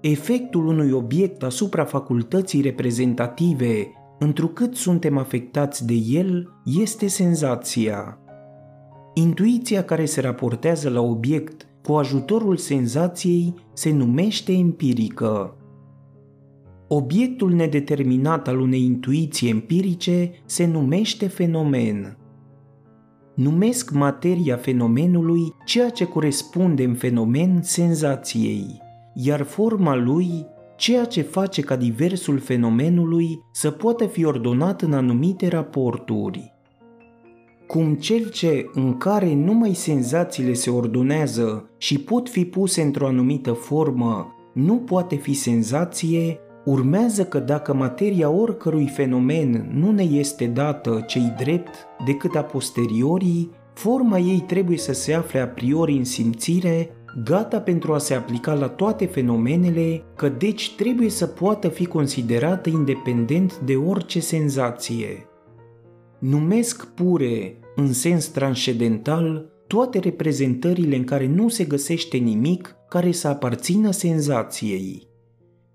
Efectul 0.00 0.66
unui 0.66 0.90
obiect 0.90 1.42
asupra 1.42 1.84
facultății 1.84 2.60
reprezentative, 2.60 3.92
întrucât 4.18 4.76
suntem 4.76 5.18
afectați 5.18 5.86
de 5.86 5.94
el, 5.94 6.48
este 6.64 7.06
senzația. 7.06 8.18
Intuiția 9.20 9.84
care 9.84 10.04
se 10.04 10.20
raportează 10.20 10.88
la 10.88 11.00
obiect 11.00 11.66
cu 11.82 11.92
ajutorul 11.92 12.56
senzației 12.56 13.54
se 13.72 13.92
numește 13.92 14.52
empirică. 14.52 15.56
Obiectul 16.88 17.52
nedeterminat 17.52 18.48
al 18.48 18.60
unei 18.60 18.82
intuiții 18.82 19.48
empirice 19.48 20.30
se 20.44 20.66
numește 20.66 21.28
fenomen. 21.28 22.16
Numesc 23.34 23.90
materia 23.90 24.56
fenomenului 24.56 25.54
ceea 25.64 25.90
ce 25.90 26.04
corespunde 26.04 26.84
în 26.84 26.94
fenomen 26.94 27.58
senzației 27.62 28.88
iar 29.14 29.42
forma 29.42 29.94
lui 29.94 30.46
ceea 30.76 31.04
ce 31.04 31.22
face 31.22 31.60
ca 31.60 31.76
diversul 31.76 32.38
fenomenului 32.38 33.40
să 33.52 33.70
poată 33.70 34.06
fi 34.06 34.24
ordonat 34.24 34.82
în 34.82 34.92
anumite 34.92 35.48
raporturi. 35.48 36.59
Cum 37.70 37.94
cel 37.94 38.28
ce 38.28 38.70
în 38.74 38.96
care 38.96 39.34
numai 39.34 39.74
senzațiile 39.74 40.52
se 40.52 40.70
ordonează 40.70 41.70
și 41.78 41.98
pot 41.98 42.28
fi 42.28 42.44
puse 42.44 42.82
într-o 42.82 43.06
anumită 43.06 43.52
formă, 43.52 44.34
nu 44.52 44.74
poate 44.76 45.14
fi 45.14 45.32
senzație, 45.34 46.38
urmează 46.64 47.24
că 47.24 47.38
dacă 47.38 47.74
materia 47.74 48.30
oricărui 48.30 48.86
fenomen 48.86 49.70
nu 49.74 49.90
ne 49.90 50.02
este 50.02 50.46
dată 50.46 51.04
cei 51.06 51.34
drept 51.38 51.74
decât 52.04 52.34
a 52.34 52.42
posteriori, 52.42 53.48
forma 53.74 54.18
ei 54.18 54.44
trebuie 54.46 54.78
să 54.78 54.92
se 54.92 55.14
afle 55.14 55.40
a 55.40 55.48
priori 55.48 55.96
în 55.96 56.04
simțire, 56.04 56.90
gata 57.24 57.60
pentru 57.60 57.92
a 57.92 57.98
se 57.98 58.14
aplica 58.14 58.52
la 58.52 58.68
toate 58.68 59.06
fenomenele, 59.06 60.02
că 60.16 60.28
deci 60.28 60.74
trebuie 60.74 61.10
să 61.10 61.26
poată 61.26 61.68
fi 61.68 61.86
considerată 61.86 62.68
independent 62.68 63.58
de 63.58 63.74
orice 63.76 64.20
senzație. 64.20 65.24
Numesc 66.18 66.86
pure, 66.86 67.59
în 67.76 67.92
sens 67.92 68.26
transcendental, 68.26 69.50
toate 69.66 69.98
reprezentările 69.98 70.96
în 70.96 71.04
care 71.04 71.26
nu 71.26 71.48
se 71.48 71.64
găsește 71.64 72.16
nimic 72.16 72.76
care 72.88 73.12
să 73.12 73.28
aparțină 73.28 73.90
senzației. 73.90 75.08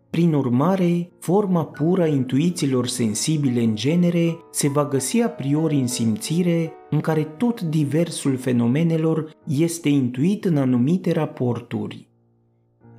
Prin 0.10 0.34
urmare, 0.34 1.10
forma 1.20 1.66
pură 1.66 2.02
a 2.02 2.08
intuițiilor 2.08 2.88
sensibile 2.88 3.62
în 3.62 3.76
genere 3.76 4.38
se 4.52 4.68
va 4.68 4.86
găsi 4.86 5.22
a 5.22 5.30
priori 5.30 5.76
în 5.76 5.88
simțire, 5.88 6.72
în 6.90 7.00
care 7.00 7.24
tot 7.24 7.62
diversul 7.62 8.38
fenomenelor 8.38 9.32
este 9.48 9.90
intuit 9.90 10.46
în 10.46 10.58
anumite 10.58 11.12
raporturi. 11.12 12.10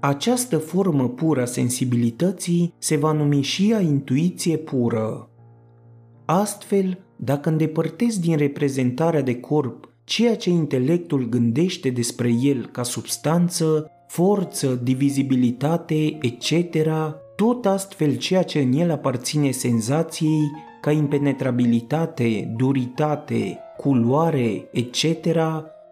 Această 0.00 0.58
formă 0.58 1.08
pură 1.08 1.40
a 1.42 1.44
sensibilității 1.44 2.74
se 2.78 2.96
va 2.96 3.12
numi 3.12 3.42
și 3.42 3.74
a 3.76 3.80
intuiție 3.80 4.56
pură. 4.56 5.30
Astfel, 6.24 7.05
dacă 7.16 7.48
îndepărtezi 7.48 8.20
din 8.20 8.36
reprezentarea 8.36 9.22
de 9.22 9.40
corp 9.40 9.90
ceea 10.04 10.36
ce 10.36 10.50
intelectul 10.50 11.28
gândește 11.28 11.90
despre 11.90 12.34
el 12.42 12.66
ca 12.66 12.82
substanță, 12.82 13.90
forță, 14.08 14.80
divizibilitate, 14.82 16.18
etc., 16.20 16.76
tot 17.36 17.66
astfel 17.66 18.16
ceea 18.16 18.42
ce 18.42 18.60
în 18.60 18.72
el 18.72 18.90
aparține 18.90 19.50
senzației 19.50 20.50
ca 20.80 20.90
impenetrabilitate, 20.90 22.54
duritate, 22.56 23.58
culoare, 23.76 24.68
etc., 24.72 25.04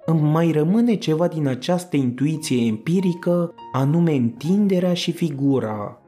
îmi 0.07 0.21
mai 0.21 0.51
rămâne 0.51 0.95
ceva 0.95 1.29
din 1.29 1.47
această 1.47 1.97
intuiție 1.97 2.67
empirică, 2.67 3.55
anume 3.73 4.13
întinderea 4.13 4.95
și 4.95 5.13
figura. 5.13 5.99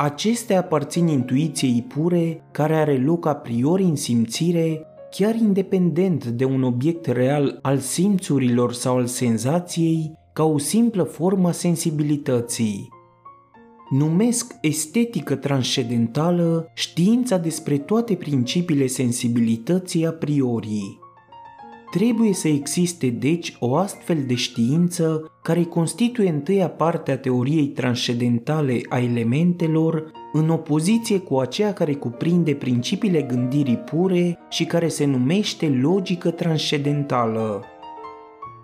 Acestea 0.00 0.58
aparțin 0.58 1.06
intuiției 1.06 1.84
pure, 1.88 2.42
care 2.50 2.74
are 2.74 2.96
loc 2.96 3.26
a 3.26 3.34
priori 3.34 3.82
în 3.82 3.96
simțire, 3.96 4.86
chiar 5.10 5.34
independent 5.34 6.24
de 6.24 6.44
un 6.44 6.62
obiect 6.62 7.06
real 7.06 7.58
al 7.62 7.78
simțurilor 7.78 8.72
sau 8.72 8.96
al 8.96 9.06
senzației, 9.06 10.12
ca 10.32 10.44
o 10.44 10.58
simplă 10.58 11.02
formă 11.02 11.48
a 11.48 11.52
sensibilității. 11.52 12.88
Numesc 13.90 14.54
estetică 14.60 15.36
transcendentală 15.36 16.70
știința 16.74 17.36
despre 17.38 17.78
toate 17.78 18.14
principiile 18.14 18.86
sensibilității 18.86 20.06
a 20.06 20.12
priori. 20.12 20.98
Trebuie 21.90 22.32
să 22.32 22.48
existe 22.48 23.06
deci 23.06 23.56
o 23.58 23.76
astfel 23.76 24.24
de 24.26 24.34
știință 24.34 25.30
care 25.42 25.62
constituie 25.62 26.28
întâia 26.28 26.68
parte 26.68 27.10
a 27.10 27.18
teoriei 27.18 27.66
transcendentale 27.66 28.80
a 28.88 28.98
elementelor 28.98 30.10
în 30.32 30.48
opoziție 30.48 31.18
cu 31.18 31.38
aceea 31.38 31.72
care 31.72 31.94
cuprinde 31.94 32.54
principiile 32.54 33.22
gândirii 33.22 33.76
pure 33.76 34.38
și 34.50 34.64
care 34.64 34.88
se 34.88 35.04
numește 35.04 35.68
logică 35.68 36.30
transcendentală. 36.30 37.64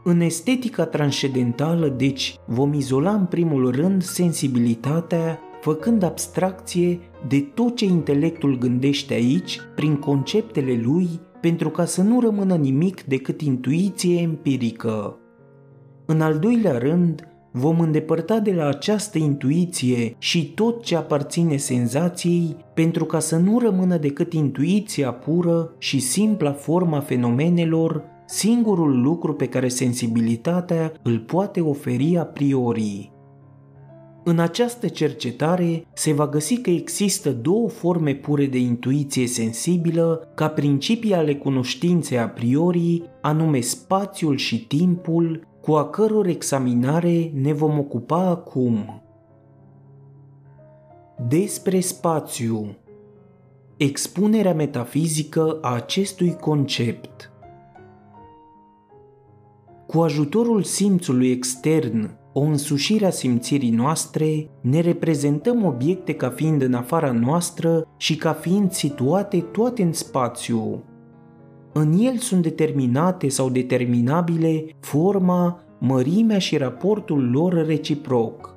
În 0.04 0.20
estetica 0.20 0.84
transcendentală, 0.84 1.88
deci, 1.88 2.34
vom 2.46 2.72
izola 2.72 3.12
în 3.12 3.24
primul 3.24 3.70
rând 3.70 4.02
sensibilitatea, 4.02 5.40
făcând 5.60 6.02
abstracție 6.02 7.00
de 7.28 7.40
tot 7.54 7.76
ce 7.76 7.84
intelectul 7.84 8.58
gândește 8.58 9.14
aici, 9.14 9.60
prin 9.74 9.96
conceptele 9.96 10.80
lui, 10.82 11.08
pentru 11.44 11.70
ca 11.70 11.84
să 11.84 12.02
nu 12.02 12.20
rămână 12.20 12.54
nimic 12.54 13.02
decât 13.02 13.40
intuiție 13.40 14.20
empirică. 14.20 15.18
În 16.06 16.20
al 16.20 16.38
doilea 16.38 16.78
rând, 16.78 17.28
vom 17.52 17.80
îndepărta 17.80 18.38
de 18.38 18.52
la 18.52 18.66
această 18.66 19.18
intuiție 19.18 20.14
și 20.18 20.52
tot 20.52 20.82
ce 20.82 20.96
aparține 20.96 21.56
senzației, 21.56 22.56
pentru 22.74 23.04
ca 23.04 23.18
să 23.18 23.36
nu 23.36 23.58
rămână 23.58 23.96
decât 23.96 24.32
intuiția 24.32 25.12
pură 25.12 25.74
și 25.78 25.98
simpla 25.98 26.52
forma 26.52 27.00
fenomenelor, 27.00 28.02
singurul 28.26 29.02
lucru 29.02 29.34
pe 29.34 29.46
care 29.46 29.68
sensibilitatea 29.68 30.92
îl 31.02 31.18
poate 31.18 31.60
oferi 31.60 32.18
a 32.18 32.24
priori. 32.24 33.13
În 34.26 34.38
această 34.38 34.88
cercetare 34.88 35.86
se 35.92 36.12
va 36.12 36.28
găsi 36.28 36.60
că 36.60 36.70
există 36.70 37.32
două 37.32 37.68
forme 37.68 38.14
pure 38.14 38.46
de 38.46 38.58
intuiție 38.58 39.26
sensibilă 39.26 40.28
ca 40.34 40.48
principii 40.48 41.14
ale 41.14 41.34
cunoștinței 41.34 42.18
a 42.18 42.28
priori, 42.28 43.02
anume 43.20 43.60
spațiul 43.60 44.36
și 44.36 44.66
timpul, 44.66 45.46
cu 45.60 45.72
a 45.72 45.88
căror 45.88 46.26
examinare 46.26 47.30
ne 47.34 47.52
vom 47.52 47.78
ocupa 47.78 48.26
acum. 48.26 49.02
Despre 51.28 51.80
spațiu 51.80 52.76
Expunerea 53.76 54.54
metafizică 54.54 55.58
a 55.60 55.74
acestui 55.74 56.36
concept 56.36 57.32
Cu 59.86 60.00
ajutorul 60.00 60.62
simțului 60.62 61.30
extern, 61.30 62.18
o 62.36 62.40
însușire 62.40 63.06
a 63.06 63.10
simțirii 63.10 63.70
noastre, 63.70 64.48
ne 64.60 64.80
reprezentăm 64.80 65.64
obiecte 65.64 66.12
ca 66.12 66.28
fiind 66.28 66.62
în 66.62 66.74
afara 66.74 67.12
noastră 67.12 67.86
și 67.96 68.16
ca 68.16 68.32
fiind 68.32 68.72
situate 68.72 69.40
toate 69.40 69.82
în 69.82 69.92
spațiu, 69.92 70.84
în 71.76 71.92
el 71.98 72.16
sunt 72.16 72.42
determinate 72.42 73.28
sau 73.28 73.50
determinabile 73.50 74.64
forma, 74.80 75.60
mărimea 75.78 76.38
și 76.38 76.56
raportul 76.56 77.30
lor 77.30 77.66
reciproc. 77.66 78.54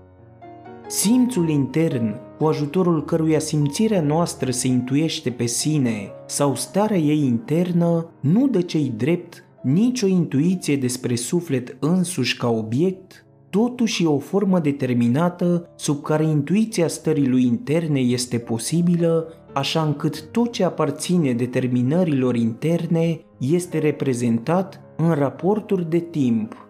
Simțul 0.88 1.50
intern, 1.50 2.20
cu 2.38 2.46
ajutorul 2.46 3.06
căruia 3.06 3.40
simțirea 3.40 4.02
noastră 4.02 4.52
se 4.52 4.68
intuiește 4.68 5.30
pe 5.30 5.46
sine 5.46 6.12
sau 6.26 6.56
starea 6.56 6.98
ei 6.98 7.26
internă, 7.26 8.10
nu 8.20 8.48
dă 8.48 8.62
cei 8.62 8.94
drept 8.98 9.44
nicio 9.63 10.08
intuiție 10.08 10.76
despre 10.78 11.16
suflet 11.16 11.78
însuși 11.80 12.38
ca 12.38 12.50
obiect, 12.50 13.26
totuși 13.58 14.04
e 14.04 14.08
o 14.08 14.17
formă 14.17 14.60
determinată 14.60 15.70
sub 15.76 16.02
care 16.02 16.26
intuiția 16.26 16.88
stării 16.88 17.28
lui 17.28 17.46
interne 17.46 18.00
este 18.00 18.38
posibilă 18.38 19.34
așa 19.54 19.82
încât 19.82 20.32
tot 20.32 20.52
ce 20.52 20.63
aparține 20.63 21.34
determinărilor 21.34 22.36
interne 22.36 23.20
este 23.38 23.78
reprezentat 23.78 24.82
în 24.98 25.13
raporturi 25.13 25.89
de 25.89 26.00
timp. 26.00 26.67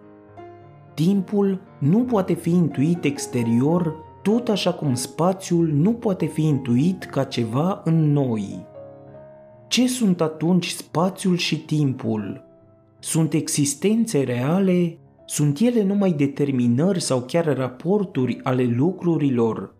Timpul 0.94 1.60
nu 1.78 1.98
poate 1.98 2.34
fi 2.34 2.50
intuit 2.50 3.04
exterior, 3.04 3.94
tot 4.22 4.48
așa 4.48 4.72
cum 4.72 4.94
spațiul 4.94 5.70
nu 5.72 5.92
poate 5.92 6.26
fi 6.26 6.46
intuit 6.46 7.04
ca 7.04 7.24
ceva 7.24 7.80
în 7.84 8.12
noi. 8.12 8.66
Ce 9.66 9.88
sunt 9.88 10.20
atunci 10.20 10.68
spațiul 10.68 11.36
și 11.36 11.58
timpul? 11.58 12.44
Sunt 12.98 13.32
existențe 13.32 14.22
reale? 14.22 14.98
Sunt 15.30 15.58
ele 15.58 15.82
numai 15.82 16.12
determinări 16.12 17.00
sau 17.00 17.20
chiar 17.20 17.56
raporturi 17.56 18.40
ale 18.42 18.64
lucrurilor 18.76 19.74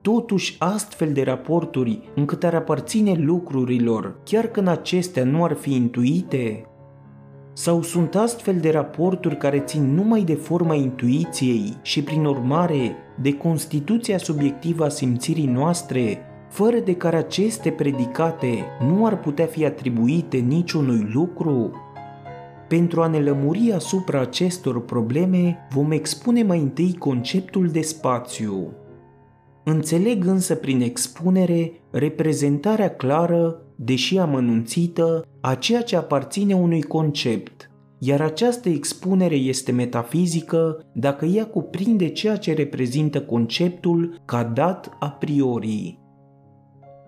totuși 0.00 0.56
astfel 0.58 1.12
de 1.12 1.22
raporturi 1.22 2.00
încât 2.14 2.44
ar 2.44 2.54
aparține 2.54 3.12
lucrurilor, 3.12 4.20
chiar 4.24 4.46
când 4.46 4.68
acestea 4.68 5.24
nu 5.24 5.44
ar 5.44 5.52
fi 5.52 5.74
intuite? 5.74 6.64
Sau 7.52 7.82
sunt 7.82 8.14
astfel 8.14 8.56
de 8.60 8.70
raporturi 8.70 9.36
care 9.36 9.58
țin 9.58 9.94
numai 9.94 10.22
de 10.22 10.34
forma 10.34 10.74
intuiției 10.74 11.76
și, 11.82 12.02
prin 12.02 12.24
urmare, 12.24 12.96
de 13.22 13.32
constituția 13.32 14.18
subiectivă 14.18 14.84
a 14.84 14.88
simțirii 14.88 15.46
noastre, 15.46 16.18
fără 16.48 16.76
de 16.78 16.94
care 16.94 17.16
aceste 17.16 17.70
predicate 17.70 18.64
nu 18.80 19.06
ar 19.06 19.20
putea 19.20 19.46
fi 19.46 19.64
atribuite 19.64 20.36
niciunui 20.36 21.10
lucru? 21.12 21.70
Pentru 22.70 23.02
a 23.02 23.06
ne 23.06 23.18
lămuri 23.18 23.72
asupra 23.72 24.20
acestor 24.20 24.84
probleme, 24.84 25.58
vom 25.70 25.90
expune 25.90 26.42
mai 26.42 26.60
întâi 26.60 26.94
conceptul 26.98 27.68
de 27.68 27.80
spațiu. 27.80 28.72
Înțeleg 29.64 30.24
însă 30.26 30.54
prin 30.54 30.80
expunere 30.80 31.72
reprezentarea 31.90 32.94
clară, 32.94 33.62
deși 33.76 34.18
amănunțită, 34.18 35.26
a 35.40 35.54
ceea 35.54 35.82
ce 35.82 35.96
aparține 35.96 36.54
unui 36.54 36.82
concept, 36.82 37.70
iar 37.98 38.20
această 38.20 38.68
expunere 38.68 39.34
este 39.34 39.72
metafizică 39.72 40.84
dacă 40.94 41.24
ea 41.24 41.46
cuprinde 41.46 42.08
ceea 42.08 42.36
ce 42.36 42.54
reprezintă 42.54 43.22
conceptul 43.22 44.20
ca 44.24 44.44
dat 44.44 44.96
a 44.98 45.10
priori. 45.10 45.98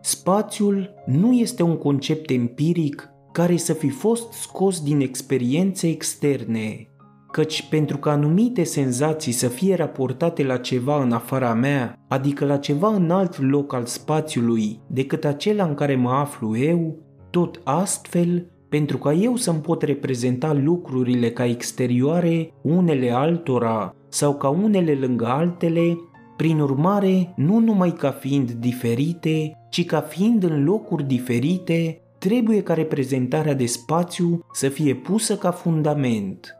Spațiul 0.01 0.95
nu 1.07 1.33
este 1.33 1.63
un 1.63 1.77
concept 1.77 2.31
empiric 2.31 3.12
care 3.33 3.57
să 3.57 3.73
fi 3.73 3.89
fost 3.89 4.33
scos 4.33 4.83
din 4.83 5.01
experiențe 5.01 5.89
externe, 5.89 6.87
căci 7.31 7.69
pentru 7.69 7.97
ca 7.99 8.11
anumite 8.11 8.65
senzații 8.65 9.33
să 9.33 9.49
fie 9.49 9.75
raportate 9.75 10.45
la 10.45 10.57
ceva 10.57 11.03
în 11.03 11.13
afara 11.13 11.55
mea, 11.55 11.99
adică 12.09 12.45
la 12.45 12.57
ceva 12.57 12.95
în 12.95 13.11
alt 13.11 13.41
loc 13.41 13.75
al 13.75 13.85
spațiului 13.85 14.81
decât 14.87 15.25
acela 15.25 15.65
în 15.65 15.75
care 15.75 15.95
mă 15.95 16.11
aflu 16.11 16.57
eu, 16.57 16.97
tot 17.31 17.61
astfel, 17.65 18.47
pentru 18.69 18.99
ca 18.99 19.13
eu 19.13 19.37
să-mi 19.37 19.61
pot 19.61 19.83
reprezenta 19.83 20.53
lucrurile 20.53 21.31
ca 21.31 21.45
exterioare 21.45 22.53
unele 22.63 23.11
altora 23.11 23.95
sau 24.09 24.35
ca 24.35 24.49
unele 24.49 24.93
lângă 24.93 25.27
altele, 25.27 25.99
prin 26.37 26.61
urmare, 26.61 27.33
nu 27.37 27.59
numai 27.59 27.91
ca 27.91 28.11
fiind 28.11 28.51
diferite, 28.51 29.53
ci 29.71 29.85
ca 29.85 30.01
fiind 30.01 30.43
în 30.43 30.65
locuri 30.65 31.05
diferite, 31.05 32.02
trebuie 32.29 32.63
ca 32.63 32.75
reprezentarea 32.75 33.55
de 33.55 33.67
spațiu 33.67 34.45
să 34.53 34.69
fie 34.69 34.95
pusă 34.95 35.37
ca 35.37 35.51
fundament. 35.51 36.57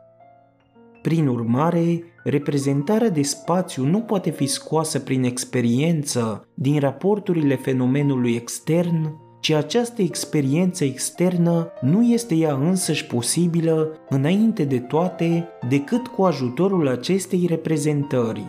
Prin 1.01 1.27
urmare, 1.27 2.03
reprezentarea 2.23 3.09
de 3.09 3.21
spațiu 3.21 3.85
nu 3.85 3.99
poate 3.99 4.29
fi 4.29 4.45
scoasă 4.45 4.99
prin 4.99 5.23
experiență 5.23 6.47
din 6.53 6.79
raporturile 6.79 7.55
fenomenului 7.55 8.35
extern, 8.35 9.15
ci 9.39 9.49
această 9.49 10.01
experiență 10.01 10.83
externă 10.83 11.67
nu 11.81 12.03
este 12.03 12.35
ea 12.35 12.53
însăși 12.53 13.05
posibilă, 13.05 13.97
înainte 14.09 14.63
de 14.63 14.79
toate, 14.79 15.47
decât 15.69 16.07
cu 16.07 16.23
ajutorul 16.23 16.87
acestei 16.87 17.45
reprezentări. 17.49 18.45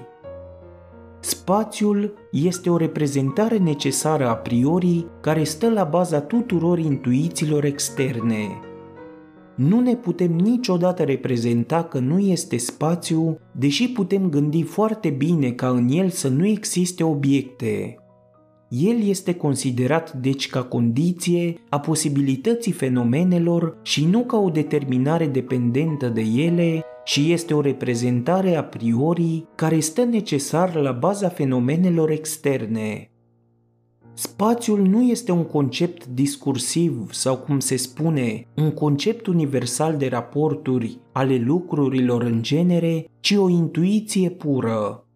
Spațiul 1.27 2.15
este 2.33 2.71
o 2.71 2.77
reprezentare 2.77 3.57
necesară 3.57 4.29
a 4.29 4.35
priori 4.35 5.07
care 5.21 5.45
stă 5.45 5.71
la 5.71 5.85
baza 5.85 6.21
tuturor 6.21 6.79
intuițiilor 6.79 7.65
externe. 7.65 8.61
Nu 9.57 9.81
ne 9.81 9.95
putem 9.95 10.33
niciodată 10.33 11.03
reprezenta 11.03 11.83
că 11.83 11.99
nu 11.99 12.19
este 12.19 12.57
spațiu, 12.57 13.39
deși 13.53 13.89
putem 13.89 14.29
gândi 14.29 14.63
foarte 14.63 15.09
bine 15.09 15.51
ca 15.51 15.69
în 15.69 15.89
el 15.91 16.09
să 16.09 16.29
nu 16.29 16.47
existe 16.47 17.05
obiecte. 17.05 17.97
El 18.69 19.03
este 19.03 19.35
considerat 19.35 20.13
deci 20.13 20.49
ca 20.49 20.63
condiție 20.63 21.55
a 21.69 21.81
posibilității 21.81 22.73
fenomenelor 22.73 23.79
și 23.83 24.05
nu 24.05 24.21
ca 24.21 24.37
o 24.37 24.49
determinare 24.49 25.27
dependentă 25.27 26.09
de 26.09 26.23
ele 26.37 26.85
și 27.05 27.33
este 27.33 27.55
o 27.55 27.61
reprezentare 27.61 28.57
a 28.57 28.65
priori 28.65 29.47
care 29.55 29.81
stă 29.81 30.05
necesar 30.05 30.75
la 30.75 30.93
baza 30.93 31.29
fenomenelor 31.29 32.11
externe. 32.11 33.09
Spațiul 34.17 34.81
nu 34.81 35.03
este 35.03 35.33
un 35.33 35.45
concept 35.45 36.07
discursiv 36.07 37.13
sau, 37.13 37.37
cum 37.37 37.61
se 37.61 37.77
spune, 37.77 38.47
un 38.57 38.71
concept 38.71 39.27
universal 39.27 39.97
de 39.97 40.07
raporturi 40.07 40.99
ale 41.13 41.37
lucrurilor 41.37 42.23
în 42.23 42.43
genere, 42.43 43.11
ci 43.21 43.31
o 43.31 43.49
intuiție 43.49 44.31
pură. 44.31 45.07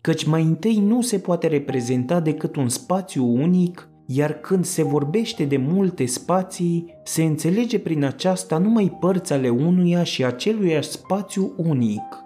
Căci 0.00 0.24
mai 0.24 0.42
întâi 0.42 0.76
nu 0.76 1.02
se 1.02 1.18
poate 1.18 1.46
reprezenta 1.46 2.20
decât 2.20 2.56
un 2.56 2.68
spațiu 2.68 3.24
unic 3.24 3.88
iar 4.06 4.32
când 4.32 4.64
se 4.64 4.82
vorbește 4.82 5.44
de 5.44 5.56
multe 5.56 6.06
spații, 6.06 6.94
se 7.04 7.22
înțelege 7.22 7.78
prin 7.78 8.04
aceasta 8.04 8.58
numai 8.58 8.96
părți 9.00 9.32
ale 9.32 9.48
unuia 9.48 10.02
și 10.02 10.24
aceluiași 10.24 10.88
spațiu 10.88 11.52
unic. 11.56 12.24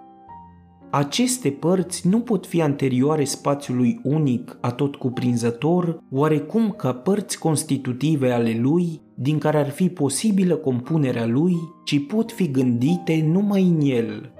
Aceste 0.89 1.49
părți 1.49 2.07
nu 2.07 2.19
pot 2.19 2.45
fi 2.45 2.61
anterioare 2.61 3.23
spațiului 3.23 3.99
unic, 4.03 4.57
atot 4.61 4.95
cuprinzător, 4.95 6.03
oarecum 6.11 6.71
ca 6.77 6.93
părți 6.93 7.39
constitutive 7.39 8.31
ale 8.31 8.57
lui, 8.59 9.01
din 9.15 9.37
care 9.37 9.57
ar 9.57 9.69
fi 9.69 9.89
posibilă 9.89 10.55
compunerea 10.55 11.25
lui, 11.25 11.55
ci 11.85 12.05
pot 12.07 12.31
fi 12.31 12.51
gândite 12.51 13.25
numai 13.31 13.63
în 13.63 13.79
el. 13.81 14.33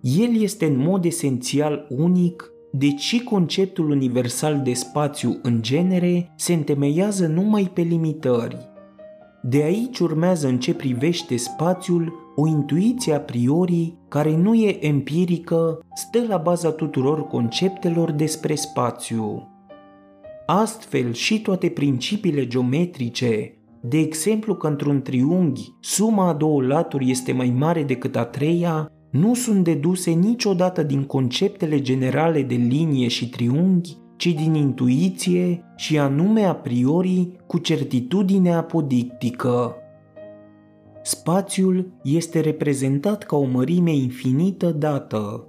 El 0.00 0.40
este 0.40 0.66
în 0.66 0.76
mod 0.76 1.04
esențial 1.04 1.86
unic 1.88 2.53
deci 2.76 3.22
conceptul 3.22 3.90
universal 3.90 4.60
de 4.64 4.72
spațiu 4.72 5.38
în 5.42 5.62
genere 5.62 6.32
se 6.36 6.52
întemeiază 6.52 7.26
numai 7.26 7.70
pe 7.74 7.80
limitări. 7.80 8.56
De 9.42 9.62
aici 9.62 9.98
urmează 9.98 10.48
în 10.48 10.58
ce 10.58 10.74
privește 10.74 11.36
spațiul 11.36 12.12
o 12.36 12.46
intuiție 12.46 13.14
a 13.14 13.20
priori 13.20 13.94
care 14.08 14.36
nu 14.36 14.54
e 14.54 14.86
empirică, 14.86 15.78
stă 15.94 16.24
la 16.28 16.36
baza 16.36 16.70
tuturor 16.70 17.26
conceptelor 17.26 18.10
despre 18.10 18.54
spațiu. 18.54 19.48
Astfel 20.46 21.12
și 21.12 21.40
toate 21.40 21.68
principiile 21.68 22.46
geometrice, 22.46 23.54
de 23.80 23.98
exemplu 23.98 24.54
că 24.54 24.66
într-un 24.66 25.02
triunghi 25.02 25.72
suma 25.80 26.28
a 26.28 26.32
două 26.32 26.62
laturi 26.62 27.10
este 27.10 27.32
mai 27.32 27.54
mare 27.58 27.82
decât 27.82 28.16
a 28.16 28.24
treia, 28.24 28.88
nu 29.14 29.34
sunt 29.34 29.64
deduse 29.64 30.10
niciodată 30.10 30.82
din 30.82 31.04
conceptele 31.04 31.80
generale 31.80 32.42
de 32.42 32.54
linie 32.54 33.08
și 33.08 33.28
triunghi, 33.28 33.96
ci 34.16 34.26
din 34.26 34.54
intuiție 34.54 35.64
și 35.76 35.98
anume 35.98 36.42
a 36.42 36.54
priori 36.54 37.28
cu 37.46 37.58
certitudine 37.58 38.54
apodictică. 38.54 39.74
Spațiul 41.02 41.92
este 42.02 42.40
reprezentat 42.40 43.22
ca 43.22 43.36
o 43.36 43.44
mărime 43.44 43.94
infinită 43.94 44.70
dată. 44.70 45.46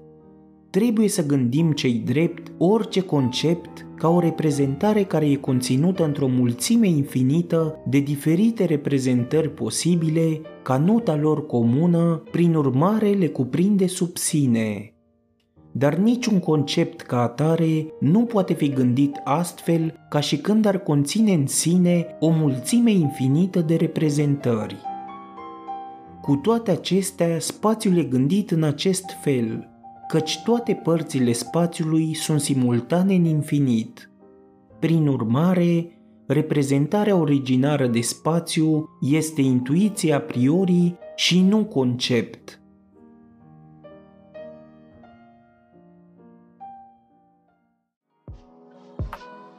Trebuie 0.76 1.08
să 1.08 1.26
gândim 1.26 1.72
cei 1.72 1.94
drept 1.94 2.52
orice 2.58 3.02
concept 3.02 3.86
ca 3.98 4.10
o 4.10 4.20
reprezentare 4.20 5.04
care 5.04 5.30
e 5.30 5.36
conținută 5.36 6.04
într-o 6.04 6.28
mulțime 6.28 6.88
infinită 6.88 7.80
de 7.88 8.00
diferite 8.00 8.66
reprezentări 8.66 9.50
posibile, 9.50 10.42
ca 10.64 10.78
nota 10.78 11.16
lor 11.16 11.46
comună, 11.46 12.24
prin 12.32 12.56
urmare 12.56 13.10
le 13.10 13.28
cuprinde 13.28 13.88
sub 13.88 14.18
sine. 14.18 14.94
Dar 15.72 15.96
niciun 15.96 16.40
concept 16.40 17.02
ca 17.02 17.22
atare 17.22 17.88
nu 18.00 18.20
poate 18.26 18.54
fi 18.54 18.70
gândit 18.70 19.22
astfel 19.24 19.94
ca 20.10 20.20
și 20.20 20.38
când 20.38 20.66
ar 20.66 20.80
conține 20.80 21.34
în 21.34 21.48
sine 21.48 22.06
o 22.20 22.30
mulțime 22.30 22.92
infinită 22.92 23.60
de 23.60 23.76
reprezentări. 23.76 24.76
Cu 26.22 26.36
toate 26.36 26.72
acestea, 26.72 27.40
spațiul 27.40 27.98
e 27.98 28.04
gândit 28.04 28.52
în 28.52 28.64
acest 28.64 29.06
fel– 29.22 29.70
căci 30.08 30.42
toate 30.44 30.74
părțile 30.74 31.32
spațiului 31.32 32.14
sunt 32.14 32.42
simultane 32.42 33.14
în 33.16 33.26
infinit. 33.26 34.10
Prin 34.80 35.08
urmare, 35.08 36.00
reprezentarea 36.28 37.16
originară 37.16 37.88
de 37.88 38.02
spațiu 38.02 38.90
este 39.02 39.42
intuiția 39.42 40.16
a 40.16 40.20
priori 40.20 40.96
și 41.16 41.42
nu 41.42 41.66
concept. 41.66 42.60